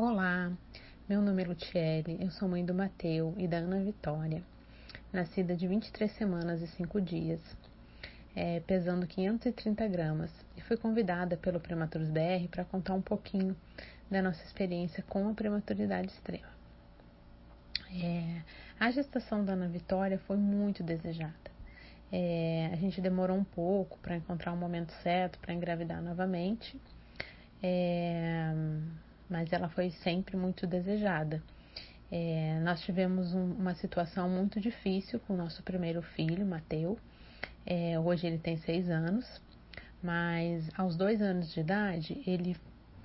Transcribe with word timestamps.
Olá, 0.00 0.52
meu 1.08 1.20
nome 1.20 1.42
é 1.42 1.46
Lutiele, 1.48 2.18
eu 2.20 2.30
sou 2.30 2.48
mãe 2.48 2.64
do 2.64 2.72
Mateu 2.72 3.34
e 3.36 3.48
da 3.48 3.56
Ana 3.56 3.82
Vitória, 3.82 4.44
nascida 5.12 5.56
de 5.56 5.66
23 5.66 6.08
semanas 6.12 6.62
e 6.62 6.68
5 6.68 7.00
dias, 7.00 7.40
é, 8.36 8.60
pesando 8.60 9.08
530 9.08 9.88
gramas, 9.88 10.30
e 10.56 10.60
fui 10.60 10.76
convidada 10.76 11.36
pelo 11.36 11.58
Prematuros 11.58 12.10
BR 12.10 12.46
para 12.48 12.64
contar 12.64 12.94
um 12.94 13.02
pouquinho 13.02 13.56
da 14.08 14.22
nossa 14.22 14.40
experiência 14.44 15.02
com 15.02 15.28
a 15.28 15.34
prematuridade 15.34 16.06
extrema. 16.06 16.46
É, 17.90 18.42
a 18.78 18.92
gestação 18.92 19.44
da 19.44 19.54
Ana 19.54 19.66
Vitória 19.66 20.20
foi 20.28 20.36
muito 20.36 20.80
desejada. 20.80 21.50
É, 22.12 22.70
a 22.72 22.76
gente 22.76 23.00
demorou 23.00 23.36
um 23.36 23.42
pouco 23.42 23.98
para 23.98 24.14
encontrar 24.14 24.52
o 24.52 24.56
momento 24.56 24.92
certo 25.02 25.40
para 25.40 25.52
engravidar 25.52 26.00
novamente. 26.00 26.80
É, 27.60 28.54
mas 29.28 29.52
ela 29.52 29.68
foi 29.68 29.90
sempre 29.90 30.36
muito 30.36 30.66
desejada. 30.66 31.42
É, 32.10 32.58
nós 32.62 32.80
tivemos 32.80 33.34
um, 33.34 33.52
uma 33.52 33.74
situação 33.74 34.28
muito 34.28 34.60
difícil 34.60 35.20
com 35.20 35.34
o 35.34 35.36
nosso 35.36 35.62
primeiro 35.62 36.00
filho, 36.00 36.46
Mateu. 36.46 36.98
É, 37.66 37.98
hoje 37.98 38.26
ele 38.26 38.38
tem 38.38 38.56
seis 38.58 38.88
anos, 38.88 39.26
mas 40.02 40.68
aos 40.76 40.96
dois 40.96 41.20
anos 41.20 41.52
de 41.52 41.60
idade 41.60 42.22
ele 42.26 42.56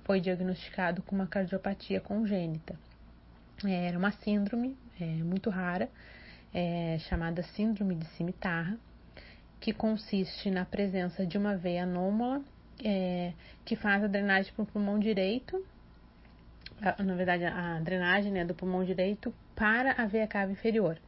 foi 0.04 0.20
diagnosticado 0.20 1.02
com 1.02 1.14
uma 1.14 1.26
cardiopatia 1.26 2.00
congênita. 2.00 2.78
É, 3.64 3.88
era 3.88 3.98
uma 3.98 4.10
síndrome 4.10 4.76
é, 4.98 5.04
muito 5.04 5.50
rara, 5.50 5.88
é, 6.52 6.98
chamada 7.08 7.42
síndrome 7.42 7.96
de 7.96 8.06
cimitarra, 8.16 8.78
que 9.60 9.72
consiste 9.72 10.50
na 10.50 10.64
presença 10.64 11.26
de 11.26 11.36
uma 11.36 11.56
veia 11.56 11.82
anômala 11.82 12.42
é, 12.82 13.32
que 13.64 13.76
faz 13.76 14.02
a 14.02 14.06
drenagem 14.06 14.52
para 14.52 14.62
o 14.62 14.66
pulmão 14.66 14.98
direito 14.98 15.62
na 16.98 17.14
verdade, 17.14 17.44
a 17.44 17.78
drenagem 17.80 18.32
né, 18.32 18.44
do 18.44 18.54
pulmão 18.54 18.84
direito 18.84 19.32
para 19.54 19.92
a 19.92 20.06
veia 20.06 20.26
cava 20.26 20.52
inferior, 20.52 20.98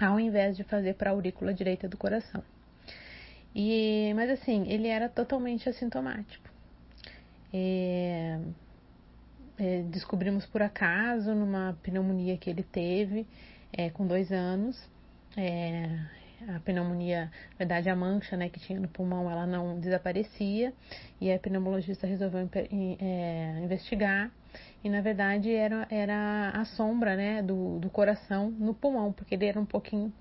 ao 0.00 0.18
invés 0.20 0.56
de 0.56 0.64
fazer 0.64 0.94
para 0.94 1.10
a 1.10 1.12
aurícula 1.12 1.54
direita 1.54 1.88
do 1.88 1.96
coração. 1.96 2.42
E, 3.54 4.12
mas 4.14 4.30
assim, 4.30 4.68
ele 4.68 4.88
era 4.88 5.08
totalmente 5.08 5.68
assintomático. 5.68 6.48
É, 7.52 8.38
é, 9.58 9.82
descobrimos 9.90 10.44
por 10.46 10.62
acaso 10.62 11.34
numa 11.34 11.76
pneumonia 11.82 12.36
que 12.36 12.50
ele 12.50 12.62
teve 12.62 13.26
é, 13.72 13.90
com 13.90 14.06
dois 14.06 14.30
anos. 14.30 14.78
É, 15.36 15.98
a 16.46 16.60
pneumonia, 16.60 17.24
na 17.24 17.58
verdade, 17.58 17.90
a 17.90 17.96
mancha 17.96 18.36
né, 18.36 18.48
que 18.48 18.60
tinha 18.60 18.78
no 18.78 18.86
pulmão, 18.86 19.28
ela 19.28 19.46
não 19.46 19.80
desaparecia 19.80 20.72
e 21.20 21.32
a 21.32 21.38
pneumologista 21.38 22.06
resolveu 22.06 22.48
é, 22.52 23.60
investigar 23.60 24.30
e 24.82 24.88
na 24.88 25.00
verdade 25.00 25.52
era, 25.52 25.86
era 25.90 26.50
a 26.50 26.64
sombra 26.64 27.16
né, 27.16 27.42
do, 27.42 27.78
do 27.78 27.90
coração 27.90 28.50
no 28.50 28.74
pulmão, 28.74 29.12
porque 29.12 29.34
ele 29.34 29.46
era 29.46 29.60
um 29.60 29.66
pouquinho 29.66 30.12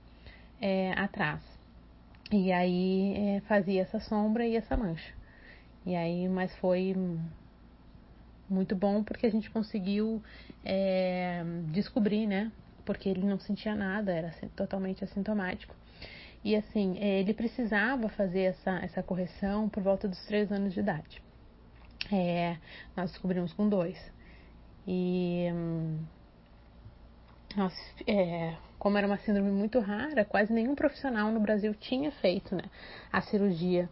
é, 0.59 0.91
atrás. 0.93 1.41
E 2.31 2.51
aí 2.51 3.13
é, 3.15 3.39
fazia 3.41 3.81
essa 3.81 3.99
sombra 3.99 4.45
e 4.45 4.55
essa 4.55 4.75
mancha. 4.75 5.13
E 5.85 5.95
aí, 5.95 6.27
mas 6.27 6.53
foi 6.57 6.93
muito 8.49 8.75
bom 8.75 9.03
porque 9.03 9.25
a 9.25 9.31
gente 9.31 9.49
conseguiu 9.49 10.21
é, 10.65 11.43
descobrir, 11.71 12.25
né? 12.27 12.51
Porque 12.83 13.07
ele 13.07 13.25
não 13.25 13.39
sentia 13.39 13.75
nada, 13.75 14.11
era 14.11 14.31
totalmente 14.55 15.03
assintomático. 15.03 15.75
E 16.43 16.55
assim, 16.55 16.97
é, 16.99 17.19
ele 17.19 17.33
precisava 17.33 18.09
fazer 18.09 18.41
essa, 18.41 18.79
essa 18.79 19.03
correção 19.03 19.69
por 19.69 19.83
volta 19.83 20.07
dos 20.07 20.19
três 20.25 20.51
anos 20.51 20.73
de 20.73 20.79
idade. 20.79 21.21
É, 22.11 22.57
nós 22.95 23.11
descobrimos 23.11 23.53
com 23.53 23.67
dois. 23.67 23.97
E 24.87 25.47
nossa, 27.57 27.75
é, 28.05 28.55
como 28.77 28.97
era 28.97 29.07
uma 29.07 29.17
síndrome 29.17 29.49
muito 29.49 29.79
rara, 29.79 30.23
quase 30.23 30.53
nenhum 30.53 30.75
profissional 30.75 31.31
no 31.31 31.39
Brasil 31.39 31.73
tinha 31.73 32.11
feito 32.11 32.55
né, 32.55 32.63
a 33.11 33.19
cirurgia 33.21 33.89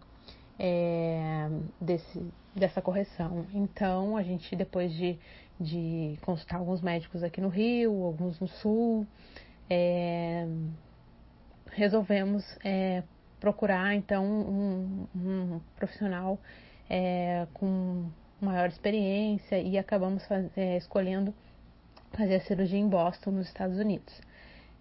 é, 0.60 1.50
desse, 1.82 2.32
dessa 2.56 2.82
correção. 2.82 3.46
Então, 3.54 4.16
a 4.16 4.24
gente, 4.24 4.56
depois 4.56 4.94
de, 4.94 5.18
de 5.60 6.18
consultar 6.22 6.58
alguns 6.58 6.82
médicos 6.82 7.24
aqui 7.24 7.42
no 7.42 7.50
Rio, 7.50 8.04
alguns 8.04 8.40
no 8.40 8.48
Sul, 8.48 9.08
é, 9.70 10.48
resolvemos 11.72 12.44
é, 12.64 13.04
procurar 13.40 13.96
então 13.96 14.24
um, 14.24 15.08
um 15.16 15.60
profissional 15.76 16.40
é, 16.90 17.48
com 17.54 18.10
maior 18.42 18.68
experiência 18.70 19.60
e 19.60 19.78
acabamos 19.78 20.26
faz, 20.26 20.50
é, 20.58 20.78
escolhendo 20.78 21.34
fazer 22.14 22.36
a 22.36 22.42
cirurgia 22.42 22.80
em 22.80 22.88
Boston, 22.88 23.32
nos 23.32 23.48
Estados 23.48 23.78
Unidos. 23.78 24.22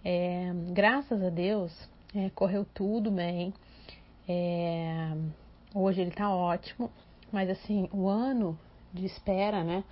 É, 0.04 0.52
graças 0.72 1.22
a 1.22 1.30
Deus, 1.30 1.72
é, 2.14 2.30
correu 2.30 2.64
tudo 2.74 3.10
bem. 3.10 3.52
É, 4.28 5.12
hoje 5.74 6.00
ele 6.00 6.10
tá 6.10 6.34
ótimo, 6.34 6.90
mas 7.32 7.50
assim, 7.50 7.88
o 7.92 8.08
ano 8.08 8.58
de 8.92 9.04
espera, 9.04 9.64
né, 9.64 9.84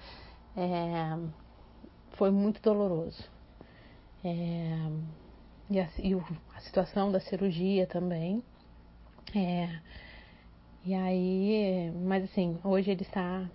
é, 0.56 1.18
foi 2.12 2.30
muito 2.30 2.60
doloroso. 2.62 3.24
É, 4.24 4.88
e, 5.68 5.80
a, 5.80 5.88
e 5.98 6.14
a, 6.54 6.60
situação 6.60 7.10
da 7.10 7.18
cirurgia 7.18 7.86
também. 7.86 8.42
É, 9.34 9.80
e 10.84 10.94
aí, 10.94 11.93
mas 12.04 12.25
assim, 12.25 12.59
hoje 12.65 12.91
ele 12.91 13.03
está 13.03 13.48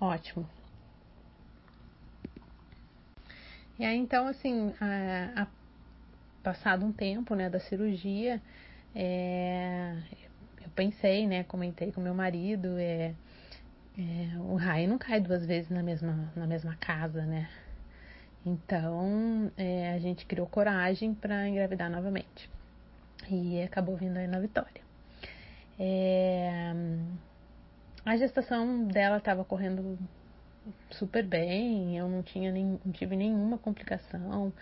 ótimo. 0.00 0.48
E 3.78 3.84
aí, 3.84 3.98
então, 3.98 4.26
assim, 4.28 4.72
a, 4.80 5.42
a, 5.42 5.46
passado 6.42 6.86
um 6.86 6.92
tempo, 6.92 7.34
né, 7.34 7.50
da 7.50 7.58
cirurgia, 7.58 8.40
é, 8.94 9.96
eu 10.62 10.70
pensei, 10.74 11.26
né, 11.26 11.42
comentei 11.44 11.90
com 11.90 12.00
meu 12.00 12.14
marido, 12.14 12.78
é, 12.78 13.14
é, 13.98 14.38
o 14.38 14.54
raio 14.54 14.88
não 14.88 14.98
cai 14.98 15.20
duas 15.20 15.44
vezes 15.44 15.70
na 15.70 15.82
mesma, 15.82 16.32
na 16.36 16.46
mesma 16.46 16.76
casa, 16.76 17.26
né? 17.26 17.48
Então, 18.46 19.50
é, 19.56 19.92
a 19.92 19.98
gente 19.98 20.26
criou 20.26 20.46
coragem 20.46 21.14
para 21.14 21.48
engravidar 21.48 21.90
novamente. 21.90 22.50
E 23.28 23.62
acabou 23.62 23.96
vindo 23.96 24.18
aí 24.18 24.26
na 24.26 24.38
Vitória. 24.38 24.83
É, 25.78 26.72
a 28.04 28.16
gestação 28.16 28.86
dela 28.86 29.18
estava 29.18 29.44
correndo 29.44 29.98
super 30.90 31.24
bem, 31.24 31.96
eu 31.96 32.08
não 32.08 32.22
tinha 32.22 32.52
nem, 32.52 32.78
não 32.84 32.92
tive 32.92 33.16
nenhuma 33.16 33.58
complicação 33.58 34.52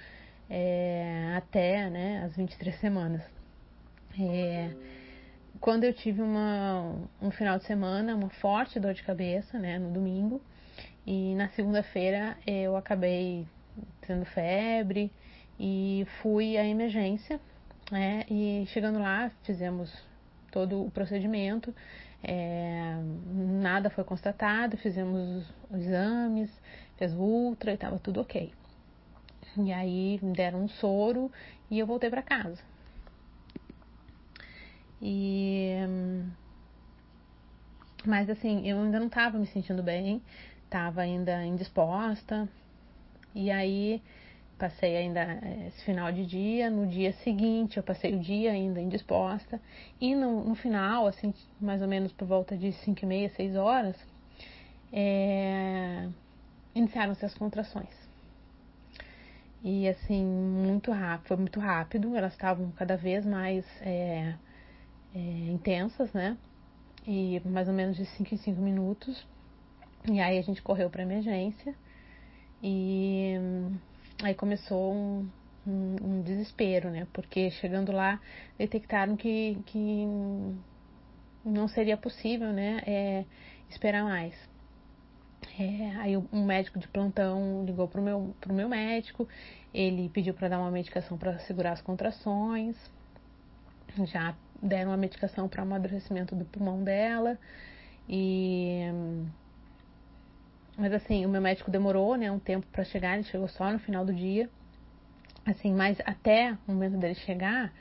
é, 0.49 1.35
até 1.37 1.89
né, 1.91 2.23
as 2.25 2.37
23 2.37 2.75
semanas. 2.77 3.23
É, 4.19 4.71
quando 5.61 5.85
eu 5.85 5.93
tive 5.93 6.21
uma, 6.21 6.95
um 7.21 7.31
final 7.31 7.59
de 7.59 7.65
semana, 7.65 8.15
uma 8.15 8.31
forte 8.31 8.79
dor 8.79 8.95
de 8.95 9.03
cabeça, 9.03 9.59
né, 9.59 9.79
no 9.79 9.91
domingo, 9.91 10.41
e 11.07 11.35
na 11.35 11.49
segunda-feira 11.51 12.37
eu 12.47 12.77
acabei 12.77 13.47
tendo 14.03 14.25
febre 14.27 15.11
e 15.59 16.07
fui 16.21 16.57
à 16.57 16.67
emergência, 16.67 17.41
né, 17.91 18.25
e 18.31 18.65
chegando 18.69 18.99
lá 18.99 19.31
fizemos 19.45 19.93
todo 20.53 20.85
o 20.85 20.91
procedimento, 20.91 21.75
é, 22.23 22.95
nada 23.61 23.91
foi 23.91 24.05
constatado, 24.05 24.77
fizemos 24.77 25.45
os 25.71 25.81
exames, 25.81 26.51
fez 26.97 27.13
o 27.15 27.19
ultra 27.19 27.73
e 27.73 27.75
estava 27.75 27.99
tudo 27.99 28.21
ok. 28.21 28.53
E 29.57 29.73
aí 29.73 30.21
deram 30.23 30.63
um 30.63 30.69
soro 30.69 31.33
e 31.69 31.79
eu 31.79 31.87
voltei 31.87 32.09
para 32.09 32.23
casa. 32.23 32.61
E 35.01 35.75
mas 38.05 38.29
assim, 38.29 38.69
eu 38.69 38.81
ainda 38.81 38.99
não 38.99 39.07
estava 39.07 39.39
me 39.39 39.47
sentindo 39.47 39.83
bem, 39.83 40.23
estava 40.65 41.01
ainda 41.01 41.45
indisposta. 41.45 42.49
E 43.35 43.51
aí 43.51 44.03
passei 44.63 44.97
ainda 44.97 45.21
eh, 45.21 45.67
esse 45.67 45.85
final 45.85 46.13
de 46.13 46.25
dia, 46.25 46.71
no 46.71 46.87
dia 46.87 47.13
seguinte 47.25 47.79
eu 47.79 47.83
passei 47.83 48.15
o 48.15 48.21
dia 48.21 48.53
ainda 48.53 48.81
indisposta 48.81 49.61
e 50.01 50.15
no, 50.15 50.45
no 50.45 50.55
final, 50.55 51.09
assim, 51.09 51.35
mais 51.61 51.83
ou 51.83 51.89
menos 51.89 52.13
por 52.13 52.29
volta 52.29 52.57
de 52.57 52.71
5 52.73 53.03
e 53.03 53.07
meia, 53.07 53.29
6 53.31 53.57
horas, 53.57 53.97
é, 54.93 56.09
iniciaram-se 56.77 57.25
as 57.25 57.35
contrações. 57.35 57.91
E 59.65 59.89
assim, 59.89 60.25
muito 60.25 60.93
rápido, 60.93 61.27
foi 61.27 61.37
muito 61.39 61.59
rápido, 61.59 62.15
elas 62.15 62.33
estavam 62.33 62.71
cada 62.71 62.97
vez 62.97 63.27
mais 63.27 63.67
é, 63.81 64.33
é, 65.13 65.19
intensas, 65.51 66.13
né? 66.13 66.39
E 67.05 67.43
mais 67.45 67.67
ou 67.67 67.75
menos 67.75 67.97
de 67.97 68.07
5 68.07 68.33
em 68.33 68.39
5 68.39 68.61
minutos. 68.61 69.27
E 70.09 70.21
aí 70.21 70.39
a 70.39 70.43
gente 70.43 70.63
correu 70.63 70.89
para 70.89 71.03
emergência 71.03 71.75
e 72.63 73.37
Aí 74.23 74.35
começou 74.35 74.95
um, 74.95 75.29
um, 75.67 75.97
um, 76.03 76.23
desespero, 76.23 76.91
né? 76.91 77.07
Porque 77.13 77.51
chegando 77.51 77.93
lá 77.93 78.21
detectaram 78.59 79.17
que, 79.17 79.59
que 79.67 80.07
não 81.45 81.69
seria 81.69 81.97
possível, 81.97 82.53
né? 82.53 82.83
É, 82.87 83.25
esperar 83.69 84.05
mais. 84.05 84.35
É, 85.59 85.97
aí 85.97 86.17
um 86.17 86.45
médico 86.45 86.79
de 86.79 86.89
plantão 86.89 87.65
ligou 87.65 87.89
pro 87.89 88.01
meu, 88.01 88.35
pro 88.41 88.55
meu 88.55 88.69
médico, 88.69 89.29
ele 89.75 90.09
pediu 90.09 90.33
para 90.35 90.49
dar 90.49 90.59
uma 90.59 90.71
medicação 90.71 91.19
para 91.19 91.39
segurar 91.41 91.73
as 91.73 91.83
contrações, 91.83 92.77
já 94.07 94.35
deram 94.63 94.93
uma 94.93 94.97
medicação 94.97 95.49
para 95.49 95.63
amadurecimento 95.63 96.35
do 96.35 96.45
pulmão 96.45 96.83
dela 96.83 97.39
e 98.09 98.85
mas 100.77 100.93
assim 100.93 101.25
o 101.27 101.29
meu 101.29 101.41
médico 101.41 101.71
demorou 101.71 102.17
né 102.17 102.31
um 102.31 102.39
tempo 102.39 102.67
para 102.69 102.85
chegar 102.85 103.15
ele 103.15 103.25
chegou 103.25 103.49
só 103.49 103.71
no 103.71 103.79
final 103.79 104.05
do 104.05 104.13
dia. 104.13 104.49
Assim 105.45 105.73
mas 105.73 105.99
até 106.05 106.57
o 106.67 106.73
momento 106.73 106.97
dele 106.97 107.15
chegar 107.15 107.73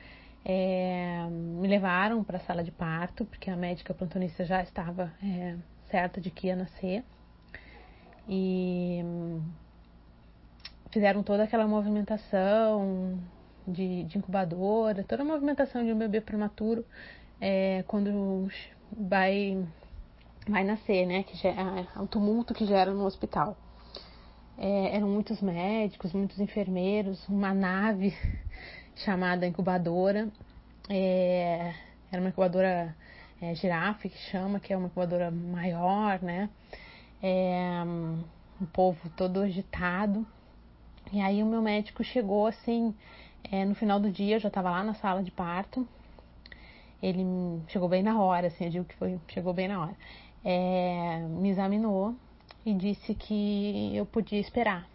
é, 0.43 1.25
me 1.29 1.67
levaram 1.67 2.23
para 2.23 2.38
a 2.38 2.41
sala 2.41 2.63
de 2.63 2.71
parto 2.71 3.25
porque 3.25 3.49
a 3.49 3.55
médica 3.55 3.93
plantonista 3.93 4.43
já 4.43 4.61
estava 4.61 5.11
é, 5.23 5.55
certa 5.89 6.19
de 6.19 6.31
que 6.31 6.47
ia 6.47 6.55
nascer. 6.55 7.03
E 8.27 9.03
fizeram 10.91 11.23
toda 11.23 11.43
aquela 11.43 11.67
movimentação 11.67 13.19
de, 13.67 14.03
de 14.03 14.17
incubadora, 14.17 15.03
toda 15.03 15.23
a 15.23 15.25
movimentação 15.25 15.83
de 15.83 15.91
um 15.91 15.97
bebê 15.97 16.21
prematuro 16.21 16.85
é, 17.39 17.83
quando 17.88 18.47
vai, 18.91 19.63
vai 20.51 20.63
nascer, 20.63 21.06
né? 21.06 21.24
Que 21.24 21.36
gera, 21.38 21.88
é 21.95 22.00
o 22.00 22.07
tumulto 22.07 22.53
que 22.53 22.65
gera 22.65 22.94
no 22.94 23.06
hospital. 23.06 23.57
É, 24.57 24.95
eram 24.95 25.07
muitos 25.07 25.42
médicos, 25.42 26.13
muitos 26.13 26.39
enfermeiros, 26.39 27.27
uma 27.27 27.53
nave 27.53 28.15
chamada 28.95 29.48
incubadora. 29.48 30.30
É, 30.89 31.74
era 32.12 32.21
uma 32.21 32.30
incubadora 32.30 32.95
é, 33.42 33.56
girafe 33.56 34.09
que 34.09 34.18
chama, 34.30 34.59
que 34.59 34.71
é 34.74 34.77
uma 34.77 34.88
incubadora 34.88 35.31
maior, 35.31 36.21
né? 36.21 36.50
É, 37.24 37.81
um 38.62 38.65
povo 38.68 39.09
todo 39.15 39.42
agitado. 39.42 40.25
E 41.12 41.19
aí 41.19 41.42
o 41.42 41.45
meu 41.45 41.62
médico 41.62 42.03
chegou 42.03 42.48
assim, 42.48 42.95
é, 43.51 43.65
no 43.65 43.75
final 43.75 44.00
do 44.00 44.12
dia, 44.12 44.36
eu 44.36 44.39
já 44.39 44.48
estava 44.48 44.69
lá 44.69 44.83
na 44.83 44.94
sala 44.94 45.24
de 45.24 45.31
parto. 45.31 45.88
Ele 47.01 47.25
chegou 47.68 47.89
bem 47.89 48.03
na 48.03 48.21
hora, 48.21 48.48
assim, 48.48 48.65
eu 48.65 48.69
digo 48.69 48.86
que 48.86 48.95
foi, 48.95 49.19
chegou 49.30 49.53
bem 49.53 49.68
na 49.68 49.81
hora. 49.81 49.95
É, 50.43 51.19
me 51.19 51.49
examinou 51.49 52.15
e 52.65 52.73
disse 52.73 53.13
que 53.13 53.95
eu 53.95 54.05
podia 54.05 54.39
esperar 54.39 54.88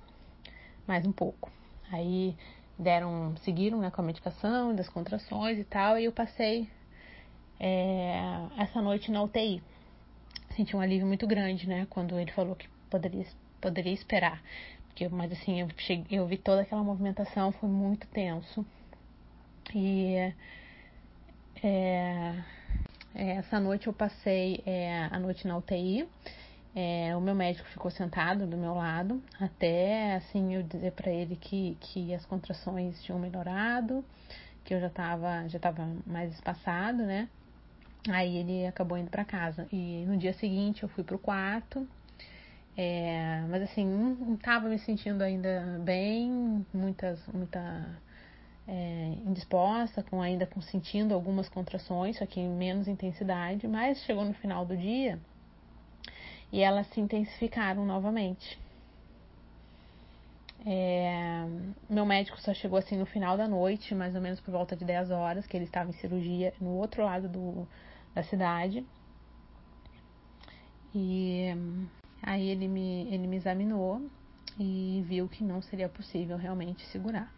mais 0.87 1.05
um 1.05 1.13
pouco. 1.13 1.51
Aí 1.91 2.37
deram, 2.79 3.35
seguiram 3.39 3.81
né, 3.81 3.91
com 3.91 4.01
a 4.01 4.05
medicação 4.05 4.75
das 4.75 4.89
contrações 4.89 5.59
e 5.59 5.65
tal, 5.65 5.99
e 5.99 6.05
eu 6.05 6.13
passei 6.13 6.69
é, 7.59 8.21
essa 8.59 8.81
noite 8.81 9.11
na 9.11 9.23
UTI. 9.23 9.63
Senti 10.55 10.77
um 10.77 10.81
alívio 10.81 11.07
muito 11.07 11.27
grande, 11.27 11.69
né, 11.69 11.87
quando 11.91 12.19
ele 12.19 12.31
falou 12.33 12.55
que 12.55 12.69
poderia, 12.91 13.27
poderia 13.61 13.93
esperar. 13.93 14.43
Porque, 14.89 15.09
mas 15.09 15.31
assim, 15.33 15.61
eu, 15.61 15.69
cheguei, 15.77 16.19
eu 16.19 16.27
vi 16.27 16.39
toda 16.39 16.63
aquela 16.63 16.83
movimentação, 16.83 17.53
foi 17.53 17.69
muito 17.69 18.07
tenso. 18.09 18.65
E 19.75 20.33
é, 21.63 22.43
essa 23.17 23.59
noite 23.59 23.87
eu 23.87 23.93
passei 23.93 24.63
é, 24.67 25.09
a 25.11 25.19
noite 25.19 25.47
na 25.47 25.57
UTI. 25.57 26.09
É, 26.75 27.17
o 27.17 27.21
meu 27.21 27.35
médico 27.35 27.67
ficou 27.69 27.91
sentado 27.91 28.47
do 28.47 28.57
meu 28.57 28.75
lado 28.75 29.23
até 29.41 30.17
assim 30.17 30.55
eu 30.55 30.63
dizer 30.63 30.93
para 30.93 31.11
ele 31.11 31.35
que, 31.35 31.75
que 31.81 32.13
as 32.13 32.27
contrações 32.27 33.03
tinham 33.03 33.19
melhorado, 33.19 34.05
que 34.63 34.75
eu 34.75 34.81
já 34.81 34.89
estava 34.89 35.49
já 35.49 35.59
tava 35.59 35.89
mais 36.07 36.35
espaçado, 36.35 37.03
né? 37.05 37.29
Aí 38.11 38.37
ele 38.37 38.67
acabou 38.67 38.99
indo 38.99 39.11
para 39.11 39.25
casa 39.25 39.67
e 39.73 40.05
no 40.07 40.19
dia 40.19 40.35
seguinte 40.35 40.83
eu 40.83 40.89
fui 40.91 41.03
pro 41.03 41.19
quarto 41.19 41.89
é, 42.77 43.43
mas 43.49 43.63
assim, 43.63 43.87
não 43.87 44.35
estava 44.35 44.69
me 44.69 44.79
sentindo 44.79 45.23
ainda 45.23 45.81
bem, 45.83 46.67
muitas, 46.75 47.19
muita 47.29 47.87
é, 48.69 49.13
indisposta, 49.27 50.03
com 50.03 50.21
ainda 50.21 50.47
com 50.47 50.61
sentindo 50.61 51.15
algumas 51.15 51.49
contrações, 51.49 52.19
só 52.19 52.27
que 52.27 52.41
em 52.41 52.49
menos 52.49 52.89
intensidade, 52.89 53.67
mas 53.69 54.03
chegou 54.03 54.25
no 54.25 54.35
final 54.35 54.65
do 54.65 54.77
dia 54.77 55.19
e 56.53 56.61
elas 56.61 56.87
se 56.89 57.01
intensificaram 57.01 57.85
novamente. 57.85 58.59
É, 60.65 61.47
meu 61.89 62.05
médico 62.05 62.41
só 62.41 62.53
chegou 62.53 62.79
assim 62.79 62.97
no 62.97 63.07
final 63.07 63.37
da 63.37 63.47
noite, 63.47 63.95
mais 63.95 64.15
ou 64.15 64.21
menos 64.21 64.41
por 64.41 64.51
volta 64.51 64.75
de 64.75 64.85
10 64.85 65.11
horas, 65.11 65.47
que 65.47 65.57
ele 65.57 65.65
estava 65.65 65.91
em 65.91 65.93
cirurgia 65.95 66.53
no 66.61 66.71
outro 66.71 67.05
lado 67.05 67.29
do, 67.29 67.69
da 68.15 68.23
cidade. 68.25 68.85
E 70.95 71.55
Aí 72.27 72.49
ele 72.49 72.67
me, 72.67 73.07
ele 73.13 73.27
me 73.27 73.37
examinou 73.37 74.03
e 74.59 75.05
viu 75.07 75.29
que 75.29 75.45
não 75.45 75.63
seria 75.63 75.89
possível 75.89 76.37
realmente 76.37 76.85
segurar. 76.87 77.33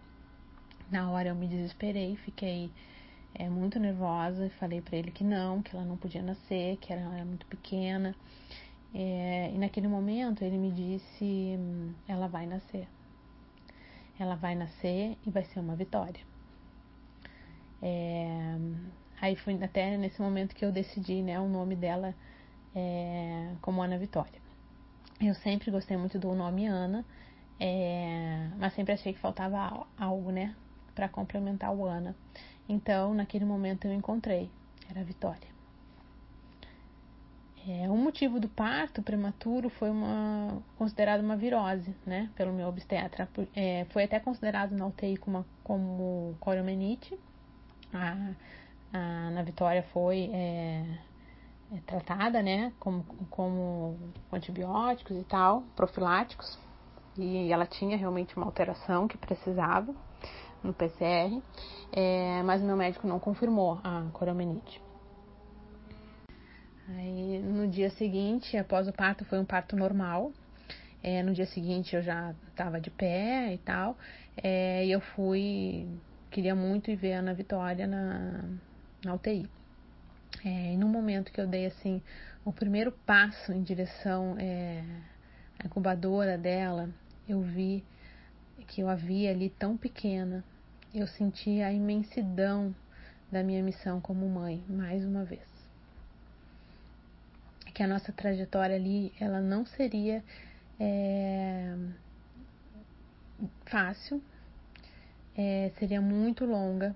Na 0.90 1.10
hora 1.10 1.28
eu 1.28 1.34
me 1.34 1.46
desesperei, 1.46 2.16
fiquei 2.16 2.70
é, 3.34 3.48
muito 3.48 3.78
nervosa 3.78 4.46
e 4.46 4.50
falei 4.50 4.80
para 4.80 4.96
ele 4.96 5.10
que 5.10 5.22
não, 5.22 5.62
que 5.62 5.76
ela 5.76 5.84
não 5.84 5.96
podia 5.96 6.22
nascer, 6.22 6.78
que 6.78 6.92
ela 6.92 7.14
era 7.14 7.24
muito 7.24 7.46
pequena. 7.46 8.14
É, 8.94 9.50
e 9.52 9.58
naquele 9.58 9.86
momento 9.86 10.42
ele 10.42 10.56
me 10.56 10.72
disse: 10.72 11.58
ela 12.06 12.26
vai 12.26 12.46
nascer. 12.46 12.88
Ela 14.18 14.34
vai 14.34 14.54
nascer 14.54 15.16
e 15.26 15.30
vai 15.30 15.44
ser 15.44 15.60
uma 15.60 15.76
vitória. 15.76 16.20
É, 17.82 18.56
aí 19.20 19.36
foi 19.36 19.62
até 19.62 19.96
nesse 19.96 20.20
momento 20.20 20.54
que 20.54 20.64
eu 20.64 20.72
decidi 20.72 21.22
né, 21.22 21.38
o 21.38 21.48
nome 21.48 21.76
dela 21.76 22.14
é, 22.74 23.52
como 23.60 23.82
Ana 23.82 23.98
Vitória. 23.98 24.40
Eu 25.20 25.34
sempre 25.34 25.70
gostei 25.70 25.96
muito 25.96 26.18
do 26.18 26.34
nome 26.34 26.66
Ana, 26.66 27.04
é, 27.60 28.48
mas 28.58 28.72
sempre 28.74 28.94
achei 28.94 29.12
que 29.12 29.18
faltava 29.20 29.86
algo, 29.96 30.30
né, 30.30 30.54
para 30.98 31.08
complementar 31.08 31.72
o 31.72 31.86
Ana. 31.86 32.16
Então, 32.68 33.14
naquele 33.14 33.44
momento 33.44 33.86
eu 33.86 33.94
encontrei, 33.94 34.50
era 34.90 35.00
a 35.00 35.04
Vitória. 35.04 35.46
É, 37.68 37.88
o 37.88 37.96
motivo 37.96 38.40
do 38.40 38.48
parto 38.48 39.00
prematuro 39.00 39.70
foi 39.70 39.90
uma 39.90 40.60
considerado 40.76 41.20
uma 41.20 41.36
virose, 41.36 41.94
né, 42.04 42.28
pelo 42.34 42.52
meu 42.52 42.66
obstetra. 42.66 43.28
É, 43.54 43.86
foi 43.90 44.04
até 44.04 44.18
considerado 44.18 44.72
na 44.72 44.86
UTI 44.88 45.16
como, 45.18 45.46
como 45.62 46.34
coriomenite. 46.40 47.16
A, 47.94 48.32
a 48.92 48.98
Ana 48.98 49.44
Vitória 49.44 49.84
foi 49.92 50.30
é, 50.32 50.98
é, 51.74 51.80
tratada, 51.86 52.42
né, 52.42 52.72
como, 52.80 53.04
como 53.30 53.96
antibióticos 54.32 55.16
e 55.16 55.22
tal, 55.22 55.62
profiláticos, 55.76 56.58
e 57.16 57.52
ela 57.52 57.66
tinha 57.66 57.96
realmente 57.96 58.36
uma 58.36 58.46
alteração 58.46 59.06
que 59.06 59.16
precisava 59.16 59.94
no 60.62 60.72
PCR, 60.72 61.42
é, 61.92 62.42
mas 62.42 62.62
meu 62.62 62.76
médico 62.76 63.06
não 63.06 63.18
confirmou 63.18 63.80
a 63.82 64.06
coromenite. 64.12 64.80
Aí, 66.88 67.38
no 67.40 67.68
dia 67.68 67.90
seguinte, 67.90 68.56
após 68.56 68.88
o 68.88 68.92
parto, 68.92 69.24
foi 69.24 69.38
um 69.38 69.44
parto 69.44 69.76
normal. 69.76 70.32
É, 71.02 71.22
no 71.22 71.32
dia 71.32 71.46
seguinte 71.46 71.94
eu 71.94 72.02
já 72.02 72.34
estava 72.48 72.80
de 72.80 72.90
pé 72.90 73.54
e 73.54 73.58
tal, 73.58 73.96
é, 74.36 74.84
e 74.84 74.90
eu 74.90 75.00
fui, 75.00 75.86
queria 76.30 76.56
muito 76.56 76.90
ir 76.90 76.96
ver 76.96 77.14
a 77.14 77.18
Ana 77.20 77.34
Vitória 77.34 77.86
na, 77.86 78.44
na 79.04 79.14
UTI. 79.14 79.48
É, 80.44 80.72
e 80.72 80.76
no 80.76 80.88
momento 80.88 81.32
que 81.32 81.40
eu 81.40 81.46
dei 81.46 81.66
assim 81.66 82.02
o 82.44 82.52
primeiro 82.52 82.92
passo 83.04 83.52
em 83.52 83.62
direção 83.62 84.36
é, 84.38 84.82
à 85.58 85.66
incubadora 85.66 86.36
dela, 86.36 86.88
eu 87.28 87.40
vi 87.42 87.84
que 88.68 88.82
eu 88.82 88.88
havia 88.88 89.30
ali 89.30 89.50
tão 89.50 89.76
pequena. 89.76 90.44
Eu 90.94 91.06
senti 91.06 91.60
a 91.60 91.72
imensidão 91.72 92.74
da 93.30 93.42
minha 93.42 93.62
missão 93.62 94.00
como 94.00 94.28
mãe, 94.28 94.62
mais 94.68 95.04
uma 95.04 95.24
vez. 95.24 95.46
Que 97.74 97.82
a 97.82 97.86
nossa 97.86 98.12
trajetória 98.12 98.76
ali, 98.76 99.12
ela 99.20 99.40
não 99.40 99.66
seria 99.66 100.22
é, 100.80 101.74
fácil, 103.66 104.22
é, 105.36 105.70
seria 105.78 106.00
muito 106.00 106.44
longa, 106.44 106.94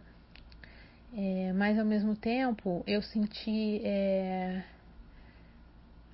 é, 1.14 1.52
mas 1.52 1.78
ao 1.78 1.84
mesmo 1.84 2.16
tempo 2.16 2.82
eu 2.86 3.02
senti 3.02 3.80
é, 3.84 4.62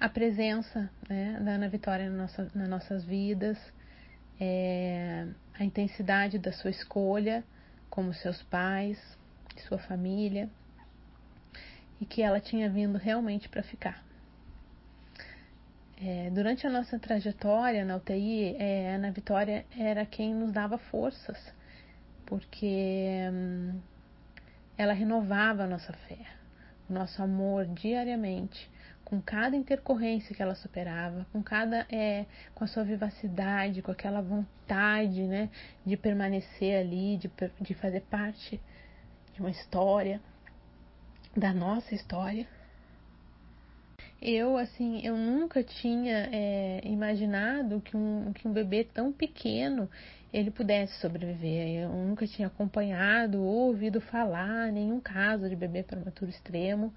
a 0.00 0.08
presença 0.08 0.90
né, 1.08 1.40
da 1.40 1.52
Ana 1.52 1.68
Vitória 1.68 2.10
na 2.10 2.16
nossa, 2.16 2.50
nas 2.54 2.68
nossas 2.68 3.04
vidas, 3.04 3.56
é, 4.40 5.26
a 5.58 5.64
intensidade 5.64 6.38
da 6.38 6.52
sua 6.52 6.70
escolha, 6.70 7.44
como 7.90 8.14
seus 8.14 8.42
pais, 8.44 8.98
sua 9.66 9.78
família, 9.78 10.48
e 12.00 12.06
que 12.06 12.22
ela 12.22 12.40
tinha 12.40 12.70
vindo 12.70 12.96
realmente 12.96 13.48
para 13.48 13.62
ficar. 13.62 14.04
É, 16.00 16.30
durante 16.30 16.64
a 16.66 16.70
nossa 16.70 16.98
trajetória 16.98 17.84
na 17.84 17.96
UTI, 17.96 18.54
é, 18.56 18.92
a 18.92 18.94
Ana 18.94 19.10
Vitória 19.10 19.66
era 19.76 20.06
quem 20.06 20.32
nos 20.34 20.52
dava 20.52 20.78
forças, 20.78 21.52
porque. 22.24 23.28
Hum, 23.32 23.80
ela 24.78 24.92
renovava 24.92 25.64
a 25.64 25.66
nossa 25.66 25.92
fé, 25.92 26.18
o 26.88 26.92
nosso 26.92 27.20
amor 27.20 27.66
diariamente 27.66 28.70
com 29.08 29.22
cada 29.22 29.56
intercorrência 29.56 30.34
que 30.34 30.42
ela 30.42 30.54
superava, 30.54 31.26
com 31.32 31.42
cada 31.42 31.86
é, 31.90 32.26
com 32.54 32.62
a 32.62 32.66
sua 32.66 32.84
vivacidade, 32.84 33.80
com 33.80 33.90
aquela 33.90 34.20
vontade, 34.20 35.22
né, 35.22 35.48
de 35.84 35.96
permanecer 35.96 36.78
ali, 36.78 37.16
de, 37.16 37.30
de 37.58 37.72
fazer 37.72 38.02
parte 38.02 38.60
de 39.32 39.40
uma 39.40 39.50
história, 39.50 40.20
da 41.34 41.54
nossa 41.54 41.94
história. 41.94 42.46
Eu, 44.20 44.58
assim, 44.58 45.00
eu 45.02 45.16
nunca 45.16 45.62
tinha 45.62 46.28
é, 46.30 46.80
imaginado 46.84 47.80
que 47.80 47.96
um, 47.96 48.30
que 48.34 48.46
um 48.46 48.52
bebê 48.52 48.84
tão 48.84 49.10
pequeno 49.10 49.88
ele 50.30 50.50
pudesse 50.50 51.00
sobreviver. 51.00 51.84
Eu 51.84 51.88
nunca 51.88 52.26
tinha 52.26 52.48
acompanhado 52.48 53.42
ou 53.42 53.68
ouvido 53.68 54.02
falar 54.02 54.70
nenhum 54.70 55.00
caso 55.00 55.48
de 55.48 55.56
bebê 55.56 55.82
prematuro 55.82 56.30
extremo. 56.30 56.92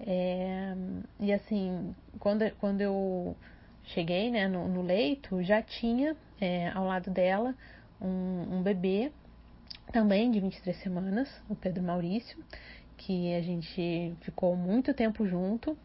É, 0.00 0.74
e 1.20 1.32
assim, 1.32 1.94
quando, 2.18 2.50
quando 2.56 2.80
eu 2.80 3.36
cheguei 3.84 4.30
né, 4.30 4.48
no, 4.48 4.68
no 4.68 4.82
leito, 4.82 5.42
já 5.42 5.62
tinha 5.62 6.16
é, 6.40 6.68
ao 6.70 6.86
lado 6.86 7.10
dela 7.10 7.54
um, 8.00 8.56
um, 8.56 8.62
bebê, 8.62 9.12
também 9.92 10.30
de 10.30 10.40
23 10.40 10.76
semanas, 10.78 11.28
o 11.48 11.54
Pedro 11.54 11.82
Maurício, 11.82 12.38
que 12.96 13.34
a 13.34 13.40
gente 13.40 14.14
ficou 14.20 14.56
muito 14.56 14.92
tempo 14.92 15.26
junto. 15.26 15.76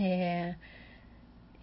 É, 0.00 0.54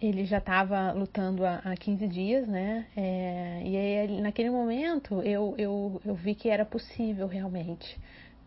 ele 0.00 0.24
já 0.24 0.38
estava 0.38 0.92
lutando 0.92 1.44
há, 1.44 1.56
há 1.64 1.76
15 1.76 2.08
dias, 2.08 2.48
né? 2.48 2.86
É, 2.96 3.62
e 3.64 3.76
aí, 3.76 4.20
naquele 4.20 4.50
momento, 4.50 5.22
eu, 5.22 5.54
eu, 5.58 6.00
eu 6.04 6.14
vi 6.14 6.34
que 6.34 6.48
era 6.48 6.64
possível 6.64 7.26
realmente 7.26 7.98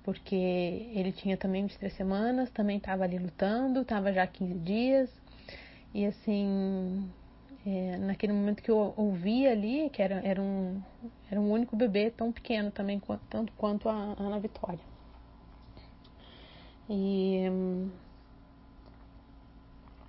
porque 0.06 0.36
ele 0.36 1.12
tinha 1.12 1.36
também 1.36 1.64
23 1.64 1.92
semanas, 1.94 2.52
também 2.52 2.78
estava 2.78 3.04
ali 3.04 3.18
lutando, 3.18 3.82
estava 3.82 4.14
já 4.14 4.28
15 4.28 4.54
dias, 4.60 5.10
e 5.96 6.06
assim, 6.06 7.10
é, 7.66 7.98
naquele 7.98 8.32
momento 8.32 8.62
que 8.62 8.70
eu 8.70 8.94
ouvi 8.96 9.48
ali, 9.48 9.90
que 9.90 10.04
era, 10.04 10.22
era, 10.24 10.40
um, 10.40 10.80
era 11.32 11.42
um 11.42 11.52
único 11.52 11.76
bebê 11.76 12.12
tão 12.12 12.32
pequeno 12.32 12.70
também, 12.70 13.02
tanto 13.32 13.52
quanto 13.54 13.90
a 13.90 14.16
Ana 14.20 14.40
Vitória. 14.40 14.86
E 16.88 17.46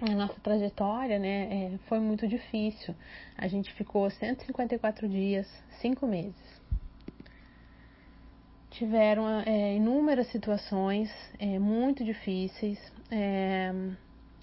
a 0.03 0.15
nossa 0.15 0.39
trajetória, 0.43 1.19
né, 1.19 1.73
é, 1.75 1.79
foi 1.89 2.01
muito 2.01 2.29
difícil. 2.29 2.95
A 3.35 3.49
gente 3.49 3.73
ficou 3.73 4.11
154 4.11 5.09
dias, 5.09 5.47
5 5.81 6.07
meses 6.07 6.56
tiveram 8.79 9.27
é, 9.41 9.75
inúmeras 9.75 10.27
situações 10.29 11.11
é, 11.39 11.59
muito 11.59 12.05
difíceis, 12.05 12.79
é, 13.11 13.73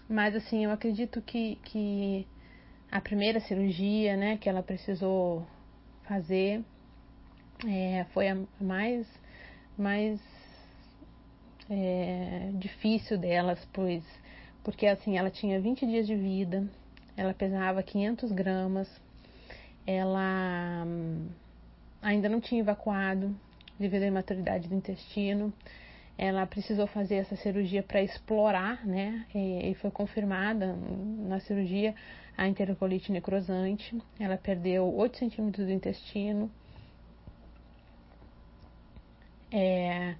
mas 0.09 0.35
assim, 0.35 0.65
eu 0.65 0.71
acredito 0.71 1.21
que, 1.21 1.55
que 1.63 2.27
a 2.91 2.99
primeira 2.99 3.39
cirurgia, 3.39 4.17
né, 4.17 4.37
que 4.37 4.49
ela 4.49 4.63
precisou 4.63 5.45
fazer, 6.03 6.63
foi 8.13 8.27
a 8.27 8.37
mais, 8.59 9.07
mais 9.77 10.19
difícil 12.59 13.17
delas, 13.17 13.57
pois, 13.71 14.03
porque 14.63 14.85
assim, 14.85 15.17
ela 15.17 15.31
tinha 15.31 15.61
20 15.61 15.85
dias 15.85 16.05
de 16.05 16.15
vida, 16.15 16.67
ela 17.15 17.33
pesava 17.33 17.81
500 17.81 18.31
gramas, 18.33 18.89
ela 19.87 20.83
hum, 20.85 21.29
ainda 22.01 22.27
não 22.27 22.41
tinha 22.41 22.61
evacuado, 22.61 23.33
devido 23.79 24.03
à 24.03 24.07
imaturidade 24.07 24.67
do 24.67 24.75
intestino. 24.75 25.53
Ela 26.17 26.45
precisou 26.45 26.85
fazer 26.85 27.15
essa 27.15 27.35
cirurgia 27.35 27.81
para 27.81 28.01
explorar, 28.01 28.85
né? 28.85 29.25
E, 29.33 29.73
foi 29.75 29.89
confirmada 29.89 30.75
na 30.75 31.39
cirurgia 31.39 31.95
a 32.37 32.47
enterocolite 32.47 33.11
necrosante. 33.11 33.99
Ela 34.19 34.37
perdeu 34.37 34.93
8 34.93 35.17
centímetros 35.17 35.65
do 35.65 35.71
intestino. 35.71 36.51
É, 39.51 40.15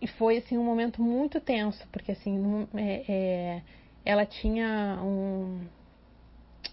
e 0.00 0.06
foi 0.06 0.38
assim 0.38 0.56
um 0.56 0.64
momento 0.64 1.02
muito 1.02 1.40
tenso, 1.40 1.86
porque 1.92 2.12
assim 2.12 2.66
é, 2.74 3.04
é, 3.08 3.62
ela 4.04 4.24
tinha 4.24 4.98
um, 5.02 5.60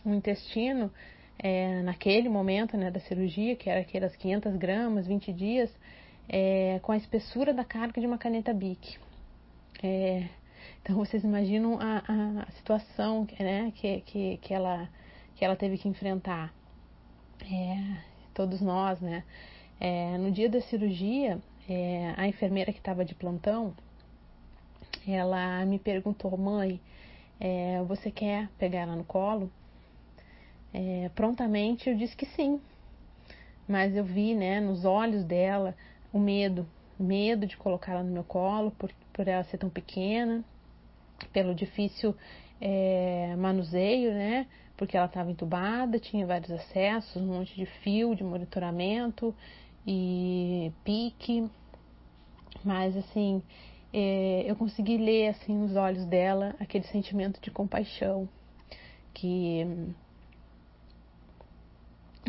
um 0.06 0.14
intestino 0.14 0.92
é, 1.40 1.82
naquele 1.84 2.30
momento 2.30 2.76
né, 2.76 2.90
da 2.90 3.00
cirurgia, 3.00 3.56
que 3.56 3.70
era 3.70 3.82
aquelas 3.82 4.16
500 4.16 4.56
gramas, 4.56 5.08
20 5.08 5.32
dias, 5.34 5.72
é, 6.28 6.80
com 6.82 6.92
a 6.92 6.98
espessura 6.98 7.54
da 7.54 7.64
carga 7.64 8.02
de 8.02 8.08
uma 8.08 8.18
caneta 8.18 8.54
BIC. 8.54 8.98
É, 9.84 10.28
então 10.82 10.96
vocês 10.96 11.24
imaginam 11.24 11.80
a, 11.80 12.04
a, 12.08 12.52
situação 12.54 13.28
né, 13.40 13.72
que, 13.76 14.02
que, 14.02 14.38
que, 14.38 14.54
ela, 14.54 14.90
que 15.36 15.46
ela 15.46 15.56
teve 15.56 15.78
que 15.78 15.88
enfrentar. 15.88 16.54
É, 17.42 17.98
todos 18.34 18.62
nós, 18.62 19.00
né? 19.00 19.24
É, 19.80 20.18
no 20.18 20.32
dia 20.32 20.50
da 20.50 20.60
cirurgia, 20.62 21.40
é, 21.70 22.14
a 22.18 22.28
enfermeira 22.28 22.74
que 22.74 22.80
estava 22.80 23.06
de 23.06 23.14
plantão, 23.14 23.76
ela 25.08 25.64
me 25.66 25.78
perguntou, 25.78 26.36
mãe, 26.36 26.82
você 27.88 28.12
quer 28.12 28.50
pegar 28.58 28.80
ela 28.80 28.96
no 28.96 29.04
colo? 29.04 29.52
É, 30.80 31.10
prontamente 31.16 31.90
eu 31.90 31.96
disse 31.96 32.16
que 32.16 32.28
sim, 32.28 32.62
mas 33.68 33.96
eu 33.96 34.04
vi, 34.04 34.36
né, 34.36 34.60
nos 34.60 34.86
olhos 34.86 35.24
dela 35.24 35.76
o 36.14 36.20
medo, 36.20 36.68
medo 37.00 37.48
de 37.48 37.58
colocá-la 37.58 38.04
no 38.04 38.12
meu 38.12 38.24
colo 38.24 38.70
por, 38.78 38.92
por 39.12 39.28
ela 39.28 39.44
ser 39.46 39.58
tão 39.58 39.72
pequena, 39.72 40.46
pelo 41.34 41.56
difícil 41.56 42.16
é, 42.62 43.36
manuseio, 43.40 44.12
né, 44.12 44.46
porque 44.78 44.96
ela 44.96 45.08
estava 45.08 45.32
entubada, 45.32 45.98
tinha 45.98 46.28
vários 46.28 46.52
acessos, 46.52 47.24
um 47.24 47.26
monte 47.26 47.56
de 47.56 47.66
fio 47.66 48.14
de 48.14 48.24
monitoramento 48.24 49.34
e 49.84 50.72
pique, 50.84 51.50
mas 52.64 52.96
assim 52.96 53.42
é, 53.92 54.44
eu 54.46 54.56
consegui 54.56 55.00
ler 55.00 55.30
assim 55.30 55.58
nos 55.58 55.76
olhos 55.76 56.06
dela 56.06 56.56
aquele 56.60 56.84
sentimento 56.84 57.42
de 57.42 57.50
compaixão 57.50 58.30
que 59.12 59.96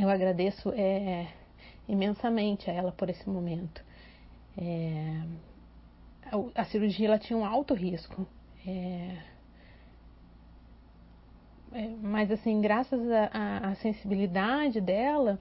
eu 0.00 0.08
agradeço 0.08 0.72
é, 0.74 1.28
imensamente 1.88 2.70
a 2.70 2.72
ela 2.72 2.92
por 2.92 3.10
esse 3.10 3.28
momento. 3.28 3.82
É, 4.56 5.22
a, 6.54 6.64
cirurgia 6.64 7.08
ela 7.08 7.18
tinha 7.18 7.36
um 7.36 7.44
alto 7.44 7.74
risco. 7.74 8.26
É, 8.66 9.16
é 11.72 11.88
mas 12.00 12.30
assim, 12.30 12.60
graças 12.60 13.00
à 13.32 13.74
sensibilidade 13.76 14.80
dela, 14.80 15.38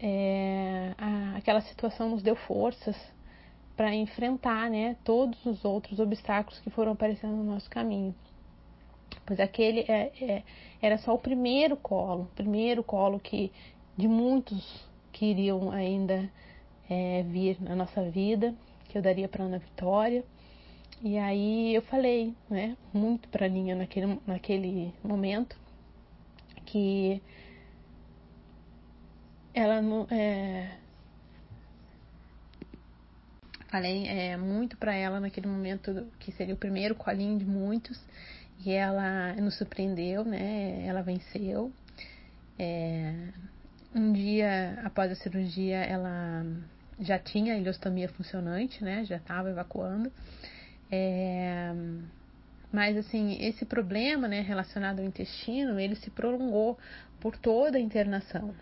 é, 0.00 0.92
a, 0.98 1.36
aquela 1.36 1.60
situação 1.62 2.10
nos 2.10 2.22
deu 2.22 2.36
forças 2.36 2.96
para 3.76 3.94
enfrentar 3.94 4.70
né, 4.70 4.96
todos 5.04 5.44
os 5.46 5.64
outros 5.64 5.98
obstáculos 5.98 6.60
que 6.60 6.70
foram 6.70 6.92
aparecendo 6.92 7.36
no 7.36 7.44
nosso 7.44 7.68
caminho. 7.68 8.14
Pois 9.26 9.40
aquele 9.40 9.80
é, 9.88 10.12
é, 10.20 10.42
era 10.82 10.98
só 10.98 11.14
o 11.14 11.18
primeiro 11.18 11.76
colo, 11.76 12.22
o 12.22 12.34
primeiro 12.36 12.82
colo 12.82 13.18
que, 13.18 13.50
de 13.96 14.08
muitos 14.08 14.84
que 15.12 15.26
iriam 15.26 15.70
ainda 15.70 16.30
é, 16.88 17.22
vir 17.22 17.60
na 17.60 17.76
nossa 17.76 18.02
vida, 18.10 18.54
que 18.88 18.98
eu 18.98 19.02
daria 19.02 19.28
para 19.28 19.44
Ana 19.44 19.58
Vitória. 19.58 20.24
E 21.02 21.18
aí 21.18 21.74
eu 21.74 21.82
falei, 21.82 22.34
né, 22.48 22.76
muito 22.92 23.28
para 23.28 23.46
a 23.46 23.48
Linha 23.48 23.74
naquele, 23.74 24.18
naquele 24.26 24.94
momento, 25.02 25.56
que 26.64 27.22
ela 29.52 29.80
não. 29.80 30.06
É, 30.10 30.76
falei 33.68 34.06
é, 34.06 34.36
muito 34.36 34.76
para 34.76 34.94
ela 34.94 35.20
naquele 35.20 35.46
momento 35.48 36.06
que 36.20 36.32
seria 36.32 36.54
o 36.54 36.56
primeiro 36.56 36.94
colinho 36.94 37.38
de 37.38 37.44
muitos 37.44 38.00
e 38.64 38.70
ela 38.70 39.34
nos 39.34 39.56
surpreendeu, 39.58 40.24
né? 40.24 40.84
Ela 40.86 41.02
venceu. 41.02 41.72
É, 42.58 43.28
um 43.94 44.12
dia 44.12 44.78
após 44.84 45.10
a 45.10 45.14
cirurgia, 45.14 45.78
ela 45.78 46.44
já 47.00 47.18
tinha 47.18 47.54
a 47.54 47.56
ileostomia 47.56 48.08
funcionante, 48.08 48.82
né? 48.82 49.04
Já 49.04 49.16
estava 49.16 49.50
evacuando. 49.50 50.10
É, 50.90 51.72
mas 52.72 52.96
assim, 52.96 53.36
esse 53.40 53.64
problema, 53.64 54.26
né, 54.26 54.40
relacionado 54.40 54.98
ao 55.00 55.04
intestino, 55.04 55.78
ele 55.78 55.94
se 55.94 56.10
prolongou 56.10 56.78
por 57.20 57.36
toda 57.36 57.78
a 57.78 57.80
internação. 57.80 58.54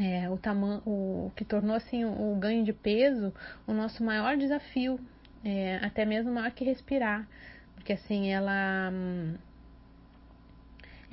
É, 0.00 0.28
o 0.28 0.36
tamanho, 0.36 0.82
o 0.84 1.32
que 1.36 1.44
tornou 1.44 1.76
assim 1.76 2.04
o 2.04 2.34
ganho 2.36 2.64
de 2.64 2.72
peso 2.72 3.32
o 3.66 3.72
nosso 3.72 4.02
maior 4.02 4.36
desafio, 4.36 4.98
é, 5.44 5.76
até 5.82 6.04
mesmo 6.04 6.32
maior 6.32 6.50
que 6.50 6.64
respirar, 6.64 7.28
porque 7.74 7.92
assim 7.92 8.32
ela 8.32 8.90
hum, 8.92 9.34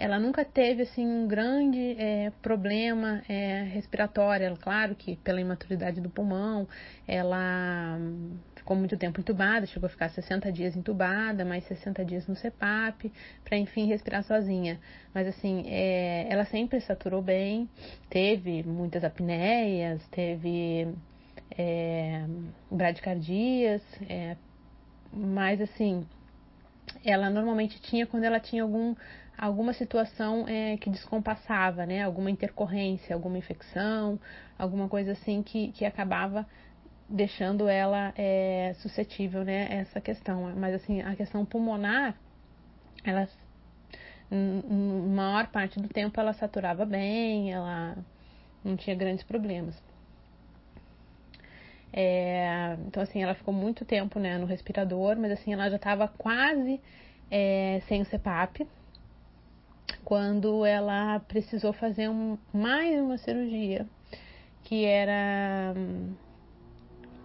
ela 0.01 0.19
nunca 0.19 0.43
teve 0.43 0.81
assim 0.81 1.05
um 1.05 1.27
grande 1.27 1.95
é, 1.99 2.31
problema 2.41 3.21
é, 3.29 3.61
respiratório. 3.71 4.57
Claro 4.59 4.95
que 4.95 5.15
pela 5.17 5.39
imaturidade 5.39 6.01
do 6.01 6.09
pulmão, 6.09 6.67
ela 7.07 7.99
ficou 8.55 8.75
muito 8.75 8.97
tempo 8.97 9.21
entubada, 9.21 9.67
chegou 9.67 9.85
a 9.85 9.89
ficar 9.89 10.09
60 10.09 10.51
dias 10.51 10.75
entubada, 10.75 11.45
mais 11.45 11.63
60 11.65 12.03
dias 12.03 12.25
no 12.25 12.35
CPAP, 12.35 13.13
para 13.43 13.55
enfim 13.57 13.85
respirar 13.85 14.23
sozinha. 14.23 14.79
Mas 15.13 15.27
assim, 15.27 15.65
é, 15.67 16.25
ela 16.31 16.45
sempre 16.45 16.81
saturou 16.81 17.21
bem, 17.21 17.69
teve 18.09 18.63
muitas 18.63 19.03
apneias, 19.03 20.01
teve 20.07 20.87
é, 21.55 22.25
bradicardias, 22.71 23.83
é, 24.09 24.35
mas 25.13 25.61
assim, 25.61 26.07
ela 27.05 27.29
normalmente 27.29 27.79
tinha 27.81 28.07
quando 28.07 28.23
ela 28.23 28.39
tinha 28.39 28.63
algum 28.63 28.95
alguma 29.37 29.73
situação 29.73 30.47
é, 30.47 30.77
que 30.77 30.89
descompassava, 30.89 31.85
né? 31.85 32.03
Alguma 32.03 32.29
intercorrência, 32.29 33.15
alguma 33.15 33.37
infecção, 33.37 34.19
alguma 34.57 34.87
coisa 34.87 35.13
assim 35.13 35.41
que, 35.41 35.71
que 35.71 35.85
acabava 35.85 36.45
deixando 37.09 37.67
ela 37.67 38.13
é, 38.15 38.73
suscetível, 38.79 39.43
né? 39.43 39.67
Essa 39.69 39.99
questão. 39.99 40.53
Mas 40.55 40.75
assim, 40.75 41.01
a 41.01 41.15
questão 41.15 41.45
pulmonar, 41.45 42.15
ela 43.03 43.27
maior 44.33 45.47
parte 45.47 45.79
do 45.79 45.89
tempo 45.89 46.19
ela 46.19 46.33
saturava 46.33 46.85
bem, 46.85 47.51
ela 47.51 47.97
não 48.63 48.77
tinha 48.77 48.95
grandes 48.95 49.23
problemas. 49.23 49.75
É, 51.93 52.77
então 52.87 53.03
assim, 53.03 53.21
ela 53.21 53.33
ficou 53.33 53.53
muito 53.53 53.83
tempo 53.83 54.17
né, 54.19 54.37
no 54.37 54.45
respirador, 54.45 55.17
mas 55.17 55.31
assim, 55.31 55.53
ela 55.53 55.69
já 55.69 55.75
estava 55.75 56.07
quase 56.07 56.79
é, 57.29 57.81
sem 57.87 58.01
o 58.01 58.05
CPAP, 58.05 58.65
quando 60.03 60.65
ela 60.65 61.19
precisou 61.19 61.73
fazer 61.73 62.09
um, 62.09 62.37
mais 62.53 62.99
uma 62.99 63.17
cirurgia, 63.17 63.87
que 64.63 64.85
era 64.85 65.73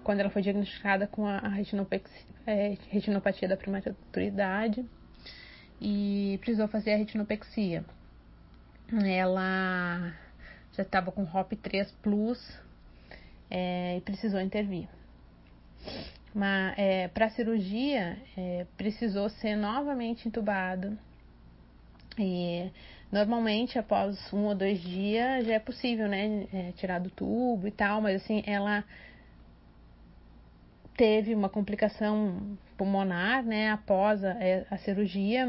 quando 0.02 0.20
ela 0.20 0.30
foi 0.30 0.42
diagnosticada 0.42 1.06
com 1.06 1.26
a, 1.26 1.40
é, 2.46 2.76
retinopatia 2.90 3.48
da 3.48 3.56
prematuridade 3.56 4.84
e 5.80 6.38
precisou 6.40 6.68
fazer 6.68 6.92
a 6.92 6.96
retinopexia. 6.96 7.84
Ela 9.04 10.14
já 10.72 10.82
estava 10.82 11.10
com 11.10 11.26
HOP3 11.26 11.92
Plus 12.02 12.38
é, 13.50 13.96
e 13.96 14.00
precisou 14.00 14.40
intervir. 14.40 14.88
É, 16.76 17.08
para 17.08 17.26
a 17.26 17.30
cirurgia 17.30 18.18
é, 18.36 18.66
precisou 18.76 19.28
ser 19.30 19.56
novamente 19.56 20.28
entubado 20.28 20.96
e 22.18 22.70
normalmente 23.10 23.78
após 23.78 24.32
um 24.32 24.46
ou 24.46 24.54
dois 24.54 24.80
dias 24.80 25.46
já 25.46 25.54
é 25.54 25.58
possível, 25.58 26.08
né, 26.08 26.46
é, 26.52 26.72
tirar 26.72 26.98
do 26.98 27.10
tubo 27.10 27.66
e 27.66 27.70
tal, 27.70 28.00
mas 28.00 28.22
assim, 28.22 28.42
ela 28.46 28.84
teve 30.96 31.34
uma 31.34 31.48
complicação 31.48 32.58
pulmonar, 32.76 33.42
né, 33.44 33.70
após 33.70 34.24
a, 34.24 34.30
é, 34.42 34.66
a 34.70 34.78
cirurgia, 34.78 35.46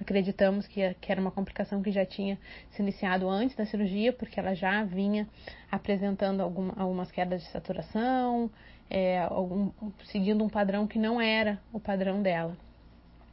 acreditamos 0.00 0.66
que, 0.66 0.94
que, 0.94 1.12
era 1.12 1.20
uma 1.20 1.30
complicação 1.30 1.82
que 1.82 1.92
já 1.92 2.04
tinha 2.04 2.38
se 2.72 2.82
iniciado 2.82 3.28
antes 3.28 3.56
da 3.56 3.64
cirurgia, 3.64 4.12
porque 4.12 4.38
ela 4.38 4.54
já 4.54 4.82
vinha 4.84 5.28
apresentando 5.70 6.40
algum, 6.40 6.70
algumas 6.76 7.10
quedas 7.10 7.42
de 7.42 7.48
saturação, 7.50 8.50
é, 8.90 9.20
algum, 9.20 9.70
seguindo 10.06 10.44
um 10.44 10.48
padrão 10.48 10.86
que 10.86 10.98
não 10.98 11.20
era 11.20 11.60
o 11.72 11.80
padrão 11.80 12.20
dela, 12.20 12.56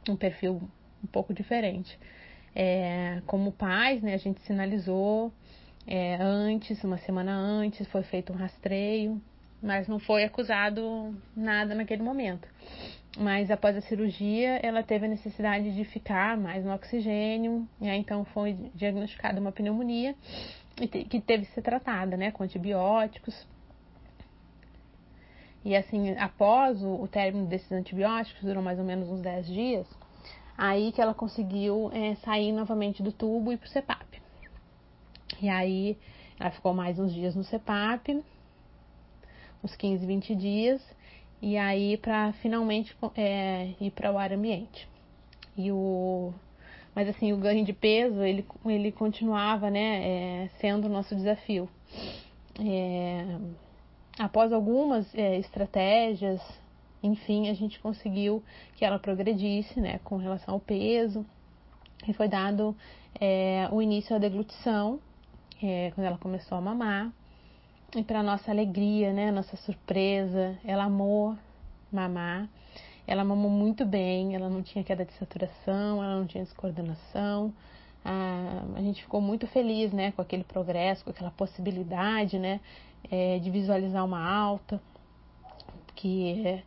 um 0.08 0.16
perfil 0.16 0.62
um 1.02 1.06
pouco 1.06 1.34
diferente. 1.34 1.98
É, 2.54 3.22
como 3.26 3.52
pais, 3.52 4.02
né, 4.02 4.14
a 4.14 4.18
gente 4.18 4.40
sinalizou 4.42 5.32
é, 5.86 6.16
antes, 6.20 6.82
uma 6.84 6.98
semana 6.98 7.32
antes, 7.32 7.86
foi 7.88 8.02
feito 8.02 8.32
um 8.32 8.36
rastreio, 8.36 9.20
mas 9.62 9.88
não 9.88 9.98
foi 9.98 10.24
acusado 10.24 11.14
nada 11.36 11.74
naquele 11.74 12.02
momento. 12.02 12.48
Mas 13.18 13.50
após 13.50 13.76
a 13.76 13.80
cirurgia, 13.82 14.58
ela 14.62 14.82
teve 14.82 15.06
a 15.06 15.08
necessidade 15.08 15.74
de 15.74 15.84
ficar 15.84 16.36
mais 16.36 16.64
no 16.64 16.72
oxigênio, 16.72 17.68
e 17.80 17.88
aí 17.88 17.98
então 17.98 18.24
foi 18.26 18.54
diagnosticada 18.74 19.40
uma 19.40 19.52
pneumonia 19.52 20.14
que 20.76 21.20
teve 21.20 21.44
que 21.46 21.52
ser 21.52 21.62
tratada, 21.62 22.16
né, 22.16 22.30
com 22.30 22.42
antibióticos. 22.42 23.46
E 25.64 25.76
assim, 25.76 26.16
após 26.18 26.82
o, 26.82 27.02
o 27.02 27.08
término 27.08 27.46
desses 27.46 27.70
antibióticos, 27.70 28.42
durou 28.42 28.62
mais 28.62 28.78
ou 28.78 28.84
menos 28.84 29.08
uns 29.08 29.20
10 29.20 29.46
dias, 29.46 29.86
Aí 30.64 30.92
que 30.92 31.00
ela 31.00 31.12
conseguiu 31.12 31.90
é, 31.92 32.14
sair 32.24 32.52
novamente 32.52 33.02
do 33.02 33.10
tubo 33.10 33.50
e 33.50 33.54
ir 33.54 33.58
pro 33.58 33.68
CEPAP. 33.68 34.22
E 35.40 35.48
aí 35.48 35.98
ela 36.38 36.52
ficou 36.52 36.72
mais 36.72 37.00
uns 37.00 37.12
dias 37.12 37.34
no 37.34 37.42
CEPAP, 37.42 38.22
uns 39.64 39.74
15, 39.74 40.06
20 40.06 40.36
dias, 40.36 40.80
e 41.42 41.56
aí 41.58 41.96
para 41.96 42.32
finalmente 42.34 42.96
é, 43.16 43.72
ir 43.80 43.90
para 43.90 44.12
o 44.12 44.16
ar 44.16 44.32
ambiente. 44.32 44.88
E 45.56 45.72
o 45.72 46.32
mas 46.94 47.08
assim 47.08 47.32
o 47.32 47.38
ganho 47.38 47.64
de 47.64 47.72
peso 47.72 48.22
ele, 48.22 48.46
ele 48.64 48.92
continuava 48.92 49.68
né 49.68 50.44
é, 50.44 50.50
sendo 50.60 50.84
o 50.84 50.88
nosso 50.88 51.16
desafio 51.16 51.68
é, 52.60 53.36
após 54.16 54.52
algumas 54.52 55.12
é, 55.12 55.38
estratégias 55.38 56.40
enfim, 57.02 57.48
a 57.48 57.54
gente 57.54 57.80
conseguiu 57.80 58.42
que 58.76 58.84
ela 58.84 58.98
progredisse, 58.98 59.80
né, 59.80 59.98
com 60.04 60.16
relação 60.16 60.54
ao 60.54 60.60
peso, 60.60 61.26
e 62.06 62.12
foi 62.12 62.28
dado 62.28 62.76
é, 63.20 63.68
o 63.70 63.82
início 63.82 64.14
à 64.14 64.18
deglutição, 64.18 65.00
é, 65.62 65.90
quando 65.94 66.06
ela 66.06 66.18
começou 66.18 66.56
a 66.56 66.60
mamar, 66.60 67.12
e 67.94 68.02
para 68.02 68.22
nossa 68.22 68.50
alegria, 68.50 69.12
né, 69.12 69.30
nossa 69.30 69.56
surpresa, 69.56 70.58
ela 70.64 70.84
amou 70.84 71.36
mamar, 71.92 72.48
ela 73.06 73.24
mamou 73.24 73.50
muito 73.50 73.84
bem, 73.84 74.34
ela 74.34 74.48
não 74.48 74.62
tinha 74.62 74.82
queda 74.84 75.04
de 75.04 75.12
saturação, 75.14 76.02
ela 76.02 76.18
não 76.18 76.26
tinha 76.26 76.42
descoordenação, 76.44 77.52
a, 78.04 78.62
a 78.76 78.80
gente 78.80 79.02
ficou 79.02 79.20
muito 79.20 79.46
feliz, 79.46 79.92
né, 79.92 80.12
com 80.12 80.22
aquele 80.22 80.44
progresso, 80.44 81.04
com 81.04 81.10
aquela 81.10 81.30
possibilidade, 81.30 82.38
né, 82.38 82.60
é, 83.10 83.38
de 83.38 83.50
visualizar 83.50 84.04
uma 84.04 84.24
alta, 84.24 84.80
que 85.94 86.46
é, 86.46 86.62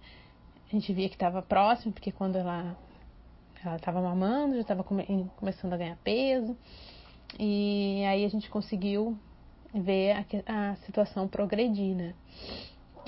gente 0.75 0.93
via 0.93 1.09
que 1.09 1.15
estava 1.15 1.41
próximo, 1.41 1.91
porque 1.93 2.11
quando 2.11 2.37
ela 2.37 2.77
ela 3.63 3.77
estava 3.77 3.99
mamando, 3.99 4.55
já 4.55 4.61
estava 4.61 4.83
come, 4.83 5.29
começando 5.37 5.73
a 5.73 5.77
ganhar 5.77 5.97
peso. 6.03 6.55
E 7.39 8.03
aí 8.05 8.23
a 8.23 8.29
gente 8.29 8.49
conseguiu 8.49 9.17
ver 9.73 10.11
a, 10.47 10.71
a 10.71 10.75
situação 10.77 11.27
progredir, 11.27 11.95
né? 11.95 12.13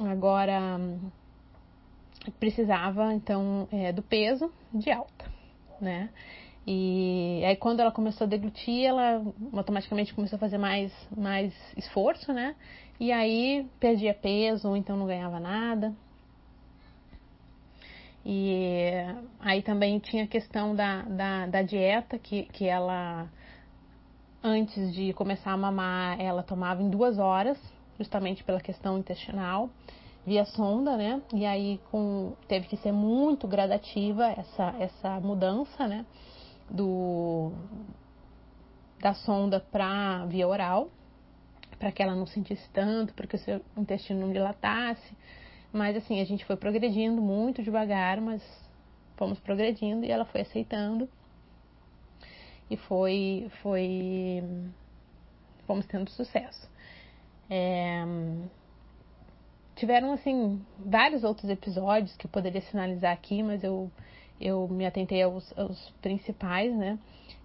Agora 0.01 0.79
precisava 2.39 3.13
então 3.13 3.67
é, 3.71 3.93
do 3.93 4.01
peso 4.01 4.51
de 4.73 4.91
alta, 4.91 5.25
né? 5.79 6.09
E 6.65 7.41
aí 7.45 7.55
quando 7.55 7.79
ela 7.79 7.91
começou 7.91 8.25
a 8.25 8.29
deglutir, 8.29 8.85
ela 8.85 9.23
automaticamente 9.53 10.13
começou 10.13 10.35
a 10.37 10.39
fazer 10.39 10.57
mais, 10.57 10.91
mais 11.15 11.53
esforço, 11.77 12.33
né? 12.33 12.55
E 12.99 13.11
aí 13.11 13.69
perdia 13.79 14.13
peso, 14.13 14.67
ou 14.67 14.75
então 14.75 14.97
não 14.97 15.05
ganhava 15.05 15.39
nada. 15.39 15.95
E 18.29 18.91
aí 19.39 19.61
também 19.61 19.99
tinha 19.99 20.25
a 20.25 20.27
questão 20.27 20.75
da, 20.75 21.03
da, 21.03 21.47
da 21.47 21.61
dieta, 21.61 22.19
que, 22.19 22.43
que 22.43 22.65
ela, 22.67 23.25
antes 24.43 24.93
de 24.93 25.13
começar 25.13 25.53
a 25.53 25.57
mamar, 25.57 26.19
ela 26.19 26.43
tomava 26.43 26.83
em 26.83 26.89
duas 26.89 27.17
horas, 27.19 27.57
justamente 27.97 28.43
pela 28.43 28.59
questão 28.59 28.97
intestinal, 28.97 29.69
via 30.25 30.43
sonda, 30.43 30.97
né? 30.97 31.21
E 31.33 31.45
aí 31.45 31.79
com, 31.89 32.33
teve 32.49 32.67
que 32.67 32.75
ser 32.75 32.91
muito 32.91 33.47
gradativa 33.47 34.27
essa, 34.27 34.75
essa 34.77 35.21
mudança, 35.21 35.87
né? 35.87 36.05
Do, 36.69 37.53
da 38.99 39.13
sonda 39.13 39.61
para 39.71 40.25
via 40.25 40.45
oral, 40.45 40.89
para 41.79 41.93
que 41.93 42.03
ela 42.03 42.13
não 42.13 42.25
sentisse 42.25 42.69
tanto, 42.73 43.13
para 43.13 43.25
que 43.25 43.37
o 43.37 43.39
seu 43.39 43.61
intestino 43.77 44.19
não 44.19 44.33
dilatasse. 44.33 45.15
Mas 45.71 45.95
assim, 45.95 46.19
a 46.21 46.25
gente 46.25 46.45
foi 46.45 46.55
progredindo 46.55 47.21
muito 47.21 47.61
devagar, 47.61 48.21
mas 48.21 48.41
fomos 49.15 49.39
progredindo 49.39 50.05
e 50.05 50.11
ela 50.11 50.25
foi 50.25 50.41
aceitando. 50.41 51.09
E 52.69 52.75
foi, 52.75 53.49
foi, 53.61 54.43
fomos 55.65 55.85
tendo 55.85 56.09
sucesso. 56.09 56.69
É, 57.49 58.03
tiveram 59.75 60.11
assim 60.11 60.61
vários 60.77 61.23
outros 61.23 61.49
episódios 61.49 62.15
que 62.17 62.25
eu 62.25 62.31
poderia 62.31 62.61
sinalizar 62.61 63.13
aqui, 63.13 63.41
mas 63.41 63.63
eu, 63.63 63.89
eu 64.39 64.67
me 64.67 64.85
atentei 64.85 65.21
aos, 65.21 65.57
aos 65.57 65.89
principais, 66.01 66.75
né? 66.75 66.99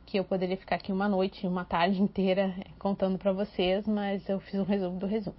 Que 0.06 0.18
eu 0.18 0.24
poderia 0.24 0.56
ficar 0.56 0.76
aqui 0.76 0.90
uma 0.90 1.08
noite, 1.08 1.46
uma 1.46 1.64
tarde 1.64 2.02
inteira 2.02 2.54
contando 2.78 3.18
para 3.18 3.32
vocês, 3.32 3.86
mas 3.86 4.28
eu 4.28 4.40
fiz 4.40 4.58
um 4.58 4.64
resumo 4.64 4.98
do 4.98 5.06
resumo. 5.06 5.36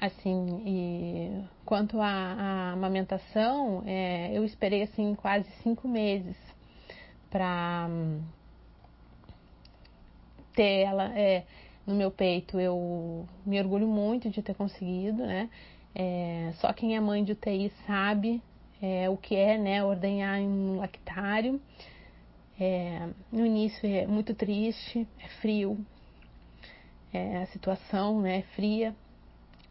Assim, 0.00 0.62
e 0.64 1.44
quanto 1.64 2.00
à, 2.00 2.72
amamentação, 2.72 3.82
é, 3.86 4.30
eu 4.32 4.44
esperei 4.44 4.82
assim 4.82 5.14
quase 5.14 5.46
cinco 5.62 5.86
meses 5.86 6.36
para 7.28 7.86
ter 10.54 10.84
ela 10.84 11.16
é, 11.18 11.44
no 11.86 11.94
meu 11.94 12.10
peito. 12.10 12.58
Eu 12.58 13.28
me 13.44 13.60
orgulho 13.60 13.86
muito 13.86 14.30
de 14.30 14.40
ter 14.40 14.54
conseguido, 14.54 15.26
né? 15.26 15.50
É, 15.94 16.52
só 16.60 16.72
quem 16.72 16.96
é 16.96 17.00
mãe 17.00 17.22
de 17.22 17.32
UTI 17.32 17.70
sabe 17.86 18.42
é, 18.80 19.10
o 19.10 19.16
que 19.16 19.36
é, 19.36 19.58
né, 19.58 19.84
ordenhar 19.84 20.38
em 20.38 20.48
um 20.48 20.76
lactário. 20.78 21.60
É, 22.58 23.08
no 23.30 23.44
início 23.44 23.86
é 23.86 24.06
muito 24.06 24.34
triste, 24.34 25.06
é 25.18 25.28
frio, 25.40 25.78
é, 27.12 27.38
a 27.38 27.46
situação 27.46 28.20
né, 28.20 28.38
é 28.38 28.42
fria, 28.54 28.94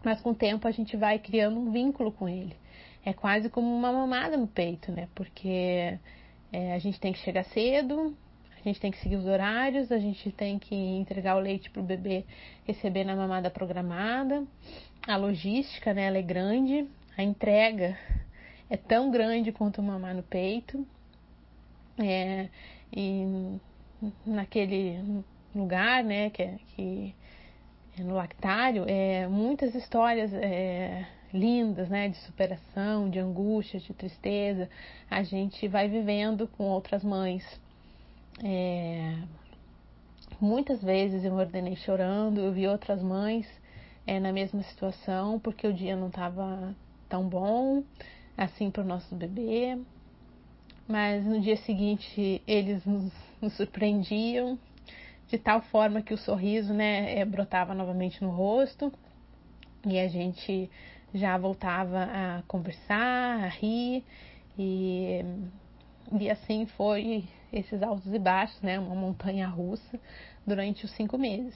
mas 0.04 0.22
com 0.22 0.32
o 0.32 0.36
tempo 0.36 0.68
a 0.68 0.72
gente 0.72 0.96
vai 0.96 1.20
criando 1.20 1.60
um 1.60 1.72
vínculo 1.72 2.12
com 2.12 2.28
ele. 2.28 2.56
É 3.06 3.14
quase 3.14 3.50
como 3.50 3.68
uma 3.74 3.92
mamada 3.92 4.38
no 4.38 4.48
peito, 4.48 4.92
né? 4.92 5.08
Porque 5.16 5.98
é, 6.52 6.74
a 6.74 6.80
gente 6.80 7.00
tem 7.00 7.14
que 7.14 7.20
chegar 7.20 7.44
cedo, 7.46 8.16
a 8.60 8.62
gente 8.68 8.80
tem 8.80 8.92
que 8.92 8.98
seguir 9.00 9.16
os 9.16 9.26
horários, 9.26 9.92
a 9.92 9.98
gente 9.98 10.32
tem 10.32 10.60
que 10.60 10.76
entregar 10.76 11.38
o 11.38 11.40
leite 11.40 11.70
para 11.70 11.82
o 11.82 11.86
bebê 11.86 12.26
receber 12.66 13.04
na 13.04 13.16
mamada 13.16 13.50
programada. 13.50 14.46
A 15.08 15.16
logística, 15.16 15.94
né, 15.94 16.04
ela 16.04 16.18
é 16.18 16.22
grande, 16.22 16.88
a 17.18 17.24
entrega 17.24 17.98
é 18.70 18.78
tão 18.78 19.10
grande 19.10 19.52
quanto 19.52 19.82
mamar 19.82 20.14
no 20.14 20.24
peito. 20.24 20.86
É, 21.98 22.50
e 22.96 23.60
naquele 24.26 25.24
lugar, 25.54 26.04
né, 26.04 26.30
que, 26.30 26.48
que 26.76 27.16
é 27.16 27.29
no 28.04 28.16
lactário, 28.16 28.86
é, 28.88 29.28
muitas 29.28 29.76
histórias 29.76 30.34
é, 30.34 31.06
lindas, 31.34 31.90
né, 31.90 32.10
de 32.10 32.18
superação, 32.18 33.10
de 33.10 33.20
angústia, 33.20 33.80
de 33.80 33.94
tristeza, 33.94 34.70
a 35.10 35.24
gente 35.24 35.68
vai 35.68 35.88
vivendo 35.88 36.48
com 36.48 36.64
outras 36.66 37.04
mães. 37.04 37.44
É, 38.44 39.16
muitas 40.40 40.82
vezes 40.82 41.24
eu 41.24 41.34
me 41.34 41.42
ordenei 41.42 41.76
chorando, 41.76 42.40
eu 42.40 42.52
vi 42.52 42.68
outras 42.68 43.02
mães 43.02 43.48
é, 44.08 44.20
na 44.20 44.32
mesma 44.32 44.64
situação, 44.64 45.40
porque 45.40 45.68
o 45.68 45.74
dia 45.74 45.96
não 45.96 46.08
estava 46.08 46.76
tão 47.08 47.28
bom 47.28 47.84
assim 48.38 48.72
para 48.72 48.84
o 48.84 48.86
nosso 48.86 49.14
bebê. 49.16 49.78
Mas 50.88 51.24
no 51.26 51.40
dia 51.40 51.58
seguinte 51.58 52.42
eles 52.48 52.84
nos, 52.86 53.12
nos 53.40 53.54
surpreendiam 53.54 54.58
de 55.30 55.38
tal 55.38 55.62
forma 55.62 56.02
que 56.02 56.14
o 56.14 56.18
sorriso 56.18 56.74
né, 56.74 57.20
é, 57.20 57.24
brotava 57.24 57.74
novamente 57.74 58.22
no 58.24 58.32
rosto 58.32 58.92
e 59.86 60.00
a 60.00 60.08
gente 60.08 60.70
já 61.14 61.38
voltava 61.38 62.04
a 62.04 62.44
conversar, 62.48 63.44
a 63.44 63.48
rir 63.48 64.04
e, 64.58 65.24
e 66.20 66.30
assim 66.30 66.66
foi 66.66 67.24
esses 67.54 67.82
altos 67.82 68.12
e 68.14 68.20
baixos, 68.20 68.60
né, 68.62 68.80
uma 68.80 68.96
montanha 68.96 69.48
russa 69.48 70.00
durante 70.46 70.86
os 70.86 70.92
cinco 70.92 71.18
meses. 71.18 71.56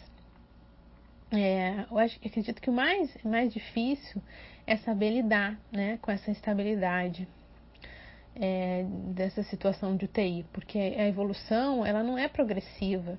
É, 1.31 1.85
eu 1.89 1.97
acho, 1.97 2.19
acredito 2.23 2.61
que 2.61 2.69
o 2.69 2.73
mais, 2.73 3.11
mais 3.23 3.51
difícil 3.51 4.21
é 4.67 4.77
saber 4.77 5.09
lidar 5.09 5.59
né, 5.71 5.97
com 5.99 6.11
essa 6.11 6.29
instabilidade 6.29 7.27
é, 8.35 8.85
dessa 9.13 9.41
situação 9.43 9.95
de 9.95 10.05
UTI, 10.05 10.45
porque 10.53 10.77
a 10.77 11.07
evolução 11.07 11.85
ela 11.85 12.03
não 12.03 12.17
é 12.17 12.27
progressiva, 12.27 13.17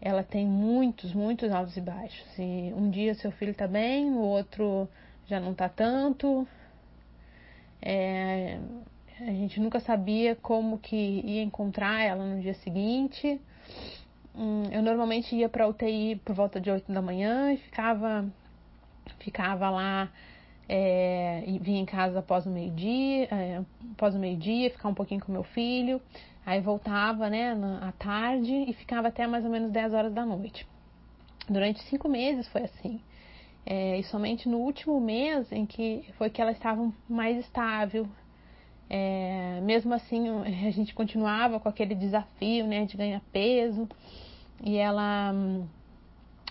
ela 0.00 0.22
tem 0.22 0.46
muitos, 0.46 1.12
muitos 1.12 1.50
altos 1.50 1.76
e 1.76 1.80
baixos. 1.80 2.26
E 2.38 2.72
um 2.76 2.90
dia 2.90 3.14
seu 3.14 3.30
filho 3.32 3.52
está 3.52 3.66
bem, 3.66 4.10
o 4.10 4.18
outro 4.18 4.88
já 5.26 5.40
não 5.40 5.52
está 5.52 5.68
tanto. 5.68 6.46
É, 7.80 8.58
a 9.20 9.32
gente 9.32 9.60
nunca 9.60 9.80
sabia 9.80 10.34
como 10.36 10.78
que 10.78 10.96
ia 10.96 11.42
encontrar 11.42 12.02
ela 12.02 12.24
no 12.24 12.40
dia 12.40 12.54
seguinte. 12.54 13.40
Hum, 14.34 14.64
eu 14.72 14.82
normalmente 14.82 15.34
ia 15.36 15.48
para 15.48 15.68
UTI 15.68 16.20
por 16.24 16.34
volta 16.34 16.60
de 16.60 16.70
8 16.70 16.90
da 16.92 17.00
manhã 17.00 17.52
e 17.52 17.56
ficava, 17.56 18.26
ficava 19.20 19.70
lá, 19.70 20.10
é, 20.68 21.44
vinha 21.60 21.80
em 21.80 21.86
casa 21.86 22.18
após 22.18 22.44
o 22.44 22.50
meio-dia, 22.50 23.28
é, 23.30 23.62
após 23.92 24.14
o 24.14 24.18
meio-dia, 24.18 24.70
ficar 24.70 24.88
um 24.88 24.94
pouquinho 24.94 25.20
com 25.20 25.30
meu 25.30 25.44
filho. 25.44 26.00
Aí 26.46 26.60
voltava, 26.60 27.30
né, 27.30 27.56
à 27.80 27.92
tarde 27.92 28.52
e 28.52 28.72
ficava 28.74 29.08
até 29.08 29.26
mais 29.26 29.44
ou 29.44 29.50
menos 29.50 29.70
10 29.70 29.94
horas 29.94 30.12
da 30.12 30.26
noite. 30.26 30.66
Durante 31.48 31.82
cinco 31.84 32.08
meses 32.08 32.46
foi 32.48 32.62
assim. 32.62 33.00
É, 33.66 33.98
e 33.98 34.04
somente 34.04 34.46
no 34.48 34.58
último 34.58 35.00
mês 35.00 35.50
em 35.50 35.64
que 35.64 36.04
foi 36.18 36.28
que 36.28 36.40
ela 36.40 36.52
estava 36.52 36.92
mais 37.08 37.38
estável. 37.38 38.06
É, 38.90 39.60
mesmo 39.62 39.94
assim, 39.94 40.28
a 40.42 40.70
gente 40.70 40.94
continuava 40.94 41.58
com 41.58 41.68
aquele 41.68 41.94
desafio, 41.94 42.66
né, 42.66 42.84
de 42.84 42.96
ganhar 42.96 43.22
peso. 43.32 43.88
E 44.62 44.76
ela 44.76 45.32
hum, 45.32 45.66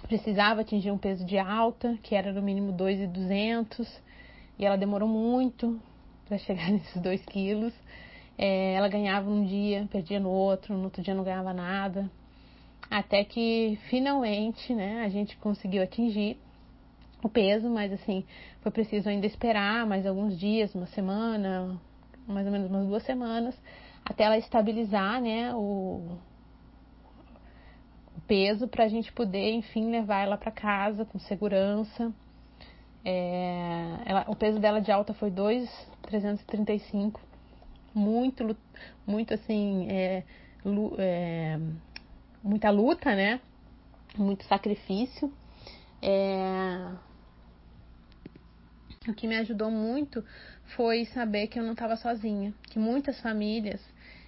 precisava 0.08 0.62
atingir 0.62 0.91
um 0.91 0.97
peso 0.97 1.23
de 1.23 1.38
alta, 1.38 1.97
que 2.01 2.15
era 2.15 2.34
no 2.34 2.41
mínimo 2.41 2.71
2,200. 2.71 4.01
E 4.58 4.65
ela 4.65 4.75
demorou 4.75 5.08
muito 5.08 5.79
para 6.25 6.38
chegar 6.39 6.71
nesses 6.71 6.99
2 6.99 7.23
quilos. 7.25 7.73
É, 8.37 8.73
ela 8.73 8.87
ganhava 8.87 9.29
um 9.29 9.45
dia, 9.45 9.87
perdia 9.91 10.19
no 10.19 10.29
outro, 10.29 10.75
no 10.75 10.85
outro 10.85 11.01
dia 11.01 11.13
não 11.13 11.23
ganhava 11.23 11.53
nada. 11.53 12.09
Até 12.89 13.23
que 13.23 13.77
finalmente 13.89 14.73
né, 14.73 15.03
a 15.03 15.09
gente 15.09 15.37
conseguiu 15.37 15.83
atingir 15.83 16.37
o 17.23 17.29
peso, 17.29 17.69
mas 17.69 17.91
assim, 17.93 18.25
foi 18.61 18.71
preciso 18.71 19.07
ainda 19.09 19.25
esperar 19.25 19.85
mais 19.85 20.05
alguns 20.05 20.37
dias, 20.37 20.75
uma 20.75 20.87
semana, 20.87 21.79
mais 22.27 22.45
ou 22.45 22.51
menos 22.51 22.69
umas 22.69 22.87
duas 22.87 23.03
semanas, 23.03 23.55
até 24.05 24.25
ela 24.25 24.37
estabilizar 24.37 25.21
né, 25.21 25.53
o, 25.55 26.17
o 28.17 28.21
peso 28.27 28.67
para 28.67 28.83
a 28.83 28.87
gente 28.87 29.11
poder, 29.13 29.53
enfim, 29.53 29.89
levar 29.89 30.23
ela 30.23 30.37
para 30.37 30.51
casa 30.51 31.05
com 31.05 31.17
segurança. 31.19 32.11
É, 33.05 33.97
ela, 34.05 34.25
o 34.27 34.35
peso 34.35 34.59
dela 34.59 34.81
de 34.81 34.91
alta 34.91 35.13
foi 35.13 35.29
2,335 35.29 37.19
muito, 37.93 38.56
muito 39.06 39.34
assim, 39.34 39.88
é, 39.89 40.23
é, 40.97 41.60
muita 42.43 42.69
luta, 42.69 43.15
né? 43.15 43.39
Muito 44.17 44.43
sacrifício. 44.45 45.32
É... 46.01 46.91
O 49.08 49.13
que 49.13 49.27
me 49.27 49.36
ajudou 49.38 49.69
muito 49.69 50.23
foi 50.75 51.06
saber 51.08 51.47
que 51.47 51.60
eu 51.60 51.63
não 51.63 51.73
estava 51.73 51.95
sozinha, 51.97 52.53
que 52.69 52.79
muitas 52.79 53.19
famílias 53.19 53.82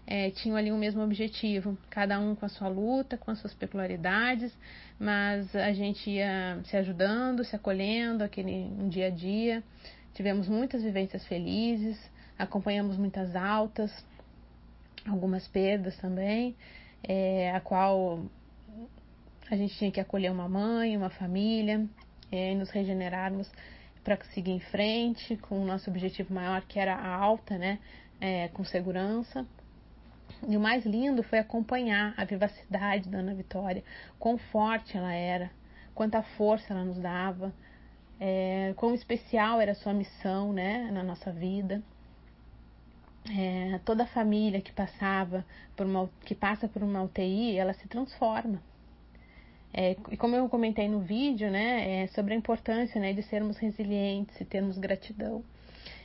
é, 0.05 0.29
tinham 0.31 0.57
ali 0.57 0.71
o 0.71 0.77
mesmo 0.77 1.01
objetivo, 1.01 1.77
cada 1.89 2.19
um 2.19 2.35
com 2.35 2.45
a 2.45 2.49
sua 2.49 2.67
luta, 2.67 3.17
com 3.17 3.31
as 3.31 3.39
suas 3.39 3.53
peculiaridades, 3.53 4.55
mas 4.99 5.55
a 5.55 5.71
gente 5.71 6.09
ia 6.09 6.59
se 6.65 6.77
ajudando, 6.77 7.43
se 7.43 7.55
acolhendo, 7.55 8.23
aquele 8.23 8.65
um 8.79 8.87
dia 8.87 9.07
a 9.07 9.09
dia. 9.09 9.63
Tivemos 10.13 10.47
muitas 10.47 10.83
vivências 10.83 11.25
felizes, 11.25 11.97
acompanhamos 12.37 12.97
muitas 12.97 13.35
altas, 13.35 13.91
algumas 15.07 15.47
perdas 15.47 15.95
também, 15.97 16.55
é, 17.03 17.51
a 17.51 17.59
qual 17.59 18.19
a 19.49 19.55
gente 19.55 19.75
tinha 19.75 19.91
que 19.91 19.99
acolher 19.99 20.31
uma 20.31 20.49
mãe, 20.49 20.97
uma 20.97 21.09
família, 21.09 21.85
é, 22.31 22.51
e 22.51 22.55
nos 22.55 22.69
regenerarmos 22.71 23.49
para 24.03 24.17
seguir 24.33 24.51
em 24.51 24.59
frente 24.59 25.37
com 25.37 25.61
o 25.61 25.65
nosso 25.65 25.89
objetivo 25.89 26.33
maior, 26.33 26.61
que 26.63 26.79
era 26.79 26.95
a 26.95 27.15
alta, 27.15 27.57
né, 27.57 27.79
é, 28.19 28.47
com 28.49 28.63
segurança. 28.63 29.45
E 30.47 30.57
o 30.57 30.59
mais 30.59 30.85
lindo 30.85 31.23
foi 31.23 31.39
acompanhar 31.39 32.13
a 32.17 32.25
vivacidade 32.25 33.07
da 33.09 33.19
Ana 33.19 33.33
Vitória, 33.33 33.83
quão 34.19 34.37
forte 34.37 34.97
ela 34.97 35.13
era, 35.13 35.49
quanta 35.93 36.21
força 36.21 36.73
ela 36.73 36.83
nos 36.83 36.99
dava, 36.99 37.53
é, 38.19 38.73
quão 38.75 38.93
especial 38.93 39.61
era 39.61 39.71
a 39.71 39.75
sua 39.75 39.93
missão 39.93 40.51
né, 40.51 40.89
na 40.91 41.03
nossa 41.03 41.31
vida 41.31 41.81
é, 43.29 43.79
toda 43.83 44.05
família 44.05 44.61
que 44.61 44.71
passava 44.71 45.45
por 45.75 45.85
uma, 45.85 46.09
que 46.23 46.35
passa 46.35 46.67
por 46.67 46.83
uma 46.83 47.03
UTI, 47.03 47.57
ela 47.57 47.73
se 47.73 47.87
transforma. 47.87 48.61
É, 49.73 49.95
e 50.09 50.15
como 50.15 50.35
eu 50.35 50.47
comentei 50.47 50.87
no 50.87 50.99
vídeo, 50.99 51.49
né, 51.49 52.03
é 52.03 52.07
sobre 52.07 52.33
a 52.33 52.37
importância 52.37 52.99
né, 53.01 53.13
de 53.13 53.21
sermos 53.23 53.57
resilientes 53.57 54.39
e 54.39 54.45
termos 54.45 54.77
gratidão. 54.77 55.43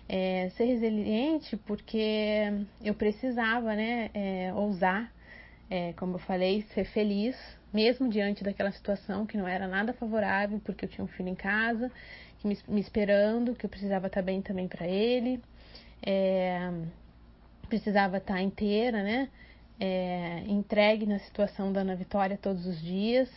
É, 0.08 0.50
ser 0.56 0.64
resiliente 0.64 1.56
porque 1.56 2.52
eu 2.82 2.94
precisava 2.94 3.76
né, 3.76 4.10
é, 4.12 4.52
ousar, 4.54 5.12
é, 5.70 5.92
como 5.92 6.16
eu 6.16 6.18
falei, 6.18 6.62
ser 6.74 6.84
feliz, 6.84 7.36
mesmo 7.72 8.08
diante 8.08 8.42
daquela 8.42 8.72
situação 8.72 9.24
que 9.24 9.36
não 9.36 9.46
era 9.46 9.68
nada 9.68 9.92
favorável, 9.92 10.60
porque 10.64 10.84
eu 10.84 10.88
tinha 10.88 11.04
um 11.04 11.08
filho 11.08 11.28
em 11.28 11.36
casa, 11.36 11.92
me, 12.42 12.58
me 12.66 12.80
esperando, 12.80 13.54
que 13.54 13.66
eu 13.66 13.70
precisava 13.70 14.08
estar 14.08 14.22
bem 14.22 14.42
também 14.42 14.66
para 14.66 14.88
ele. 14.88 15.40
É, 16.02 16.72
precisava 17.70 18.18
estar 18.18 18.42
inteira, 18.42 19.02
né? 19.02 19.28
É, 19.78 20.42
entregue 20.46 21.06
na 21.06 21.18
situação 21.20 21.72
da 21.72 21.80
Ana 21.80 21.96
Vitória 21.96 22.36
todos 22.36 22.66
os 22.66 22.82
dias 22.82 23.30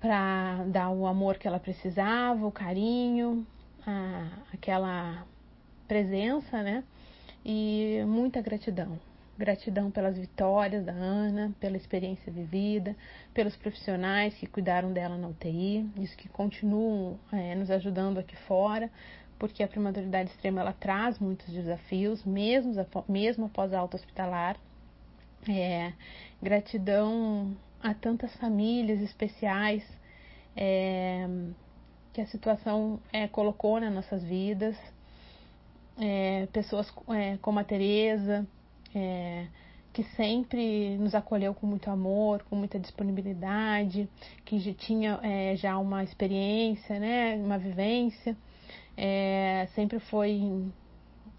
para 0.00 0.64
dar 0.68 0.90
o 0.90 1.06
amor 1.06 1.36
que 1.36 1.46
ela 1.46 1.58
precisava, 1.58 2.46
o 2.46 2.52
carinho, 2.52 3.46
a, 3.86 4.28
aquela 4.54 5.26
presença, 5.86 6.62
né? 6.62 6.84
E 7.44 8.02
muita 8.06 8.40
gratidão, 8.40 8.98
Gratidão 9.38 9.90
pelas 9.90 10.16
vitórias 10.16 10.82
da 10.82 10.92
Ana, 10.92 11.52
pela 11.60 11.76
experiência 11.76 12.32
vivida, 12.32 12.96
pelos 13.34 13.54
profissionais 13.54 14.32
que 14.34 14.46
cuidaram 14.46 14.94
dela 14.94 15.18
na 15.18 15.28
UTI, 15.28 15.86
os 15.98 16.14
que 16.14 16.26
continuam 16.26 17.18
é, 17.30 17.54
nos 17.54 17.70
ajudando 17.70 18.16
aqui 18.16 18.34
fora, 18.34 18.90
porque 19.38 19.62
a 19.62 19.68
prematuridade 19.68 20.30
extrema 20.30 20.60
ela 20.60 20.72
traz 20.72 21.18
muitos 21.18 21.46
desafios, 21.52 22.24
mesmo, 22.24 22.72
mesmo 23.08 23.46
após 23.46 23.72
a 23.72 23.78
alta 23.78 23.96
hospitalar. 23.96 24.56
É, 25.48 25.92
gratidão 26.42 27.56
a 27.80 27.94
tantas 27.94 28.34
famílias 28.36 29.00
especiais 29.00 29.84
é, 30.56 31.28
que 32.12 32.20
a 32.20 32.26
situação 32.26 32.98
é, 33.12 33.28
colocou 33.28 33.78
nas 33.78 33.92
nossas 33.92 34.24
vidas, 34.24 34.74
é, 36.00 36.46
pessoas 36.52 36.90
é, 37.10 37.36
como 37.42 37.58
a 37.58 37.64
Tereza, 37.64 38.46
é, 38.94 39.46
que 39.92 40.02
sempre 40.16 40.96
nos 40.96 41.14
acolheu 41.14 41.54
com 41.54 41.66
muito 41.66 41.90
amor, 41.90 42.42
com 42.48 42.56
muita 42.56 42.78
disponibilidade, 42.78 44.08
que 44.44 44.58
já 44.58 44.74
tinha 44.74 45.20
já 45.56 45.78
uma 45.78 46.04
experiência, 46.04 46.98
né, 46.98 47.36
uma 47.36 47.56
vivência, 47.56 48.36
é, 48.96 49.68
sempre 49.74 49.98
foi 49.98 50.40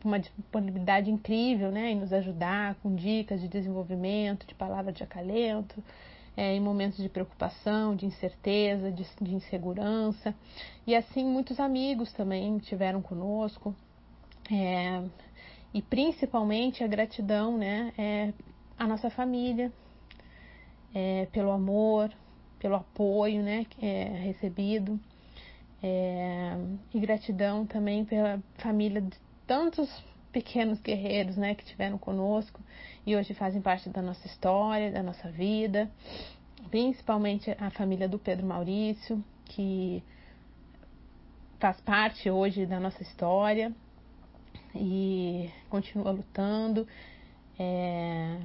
uma 0.03 0.19
disponibilidade 0.19 1.09
incrível, 1.09 1.71
né, 1.71 1.91
em 1.91 1.95
nos 1.95 2.13
ajudar 2.13 2.75
com 2.75 2.95
dicas 2.95 3.41
de 3.41 3.47
desenvolvimento, 3.47 4.45
de 4.45 4.53
palavras 4.53 4.93
de 4.95 5.03
acalento, 5.03 5.83
é, 6.35 6.55
em 6.55 6.59
momentos 6.59 6.99
de 6.99 7.09
preocupação, 7.09 7.95
de 7.95 8.05
incerteza, 8.05 8.91
de, 8.91 9.05
de 9.19 9.33
insegurança. 9.33 10.35
E 10.85 10.95
assim, 10.95 11.25
muitos 11.25 11.59
amigos 11.59 12.13
também 12.13 12.59
tiveram 12.59 13.01
conosco. 13.01 13.75
É, 14.51 15.03
e 15.73 15.81
principalmente 15.81 16.83
a 16.83 16.87
gratidão, 16.87 17.57
né, 17.57 17.91
é 17.97 18.33
a 18.77 18.87
nossa 18.87 19.09
família, 19.09 19.71
é, 20.93 21.27
pelo 21.31 21.51
amor, 21.51 22.11
pelo 22.59 22.75
apoio, 22.75 23.41
né, 23.41 23.65
é 23.81 24.03
recebido, 24.23 24.99
é, 25.81 26.57
e 26.93 26.99
gratidão 26.99 27.65
também 27.65 28.03
pela 28.05 28.41
família 28.57 29.01
de 29.01 29.17
tantos 29.45 29.89
pequenos 30.31 30.79
guerreiros, 30.79 31.35
né, 31.37 31.55
que 31.55 31.65
tiveram 31.65 31.97
conosco 31.97 32.59
e 33.05 33.15
hoje 33.15 33.33
fazem 33.33 33.61
parte 33.61 33.89
da 33.89 34.01
nossa 34.01 34.25
história, 34.27 34.91
da 34.91 35.01
nossa 35.01 35.31
vida, 35.31 35.89
principalmente 36.69 37.55
a 37.59 37.69
família 37.71 38.07
do 38.07 38.19
Pedro 38.19 38.45
Maurício, 38.45 39.23
que 39.45 40.03
faz 41.59 41.79
parte 41.81 42.29
hoje 42.29 42.65
da 42.65 42.79
nossa 42.79 43.01
história 43.01 43.73
e 44.75 45.49
continua 45.69 46.11
lutando 46.11 46.87
é, 47.57 48.39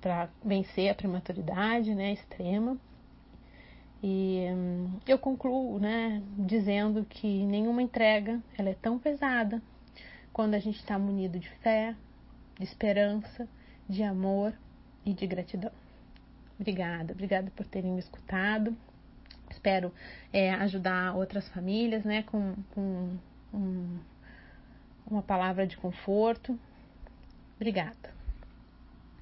para 0.00 0.30
vencer 0.42 0.90
a 0.90 0.94
prematuridade 0.94 1.94
né, 1.94 2.12
extrema. 2.12 2.78
E 4.02 4.46
hum, 4.50 4.98
eu 5.06 5.18
concluo 5.18 5.78
né, 5.78 6.22
dizendo 6.38 7.04
que 7.04 7.44
nenhuma 7.44 7.82
entrega 7.82 8.40
ela 8.56 8.70
é 8.70 8.74
tão 8.74 8.98
pesada 8.98 9.62
quando 10.32 10.54
a 10.54 10.58
gente 10.58 10.76
está 10.76 10.98
munido 10.98 11.38
de 11.38 11.48
fé, 11.56 11.94
de 12.58 12.64
esperança, 12.64 13.48
de 13.88 14.02
amor 14.02 14.54
e 15.04 15.12
de 15.12 15.26
gratidão. 15.26 15.72
Obrigada, 16.58 17.12
obrigada 17.12 17.50
por 17.54 17.66
terem 17.66 17.92
me 17.92 18.00
escutado. 18.00 18.76
Espero 19.50 19.92
é, 20.32 20.52
ajudar 20.52 21.14
outras 21.16 21.48
famílias 21.48 22.04
né, 22.04 22.22
com, 22.22 22.54
com 22.74 23.18
um 23.52 23.98
uma 25.10 25.22
palavra 25.22 25.66
de 25.66 25.76
conforto. 25.76 26.58
Obrigada. 27.56 28.19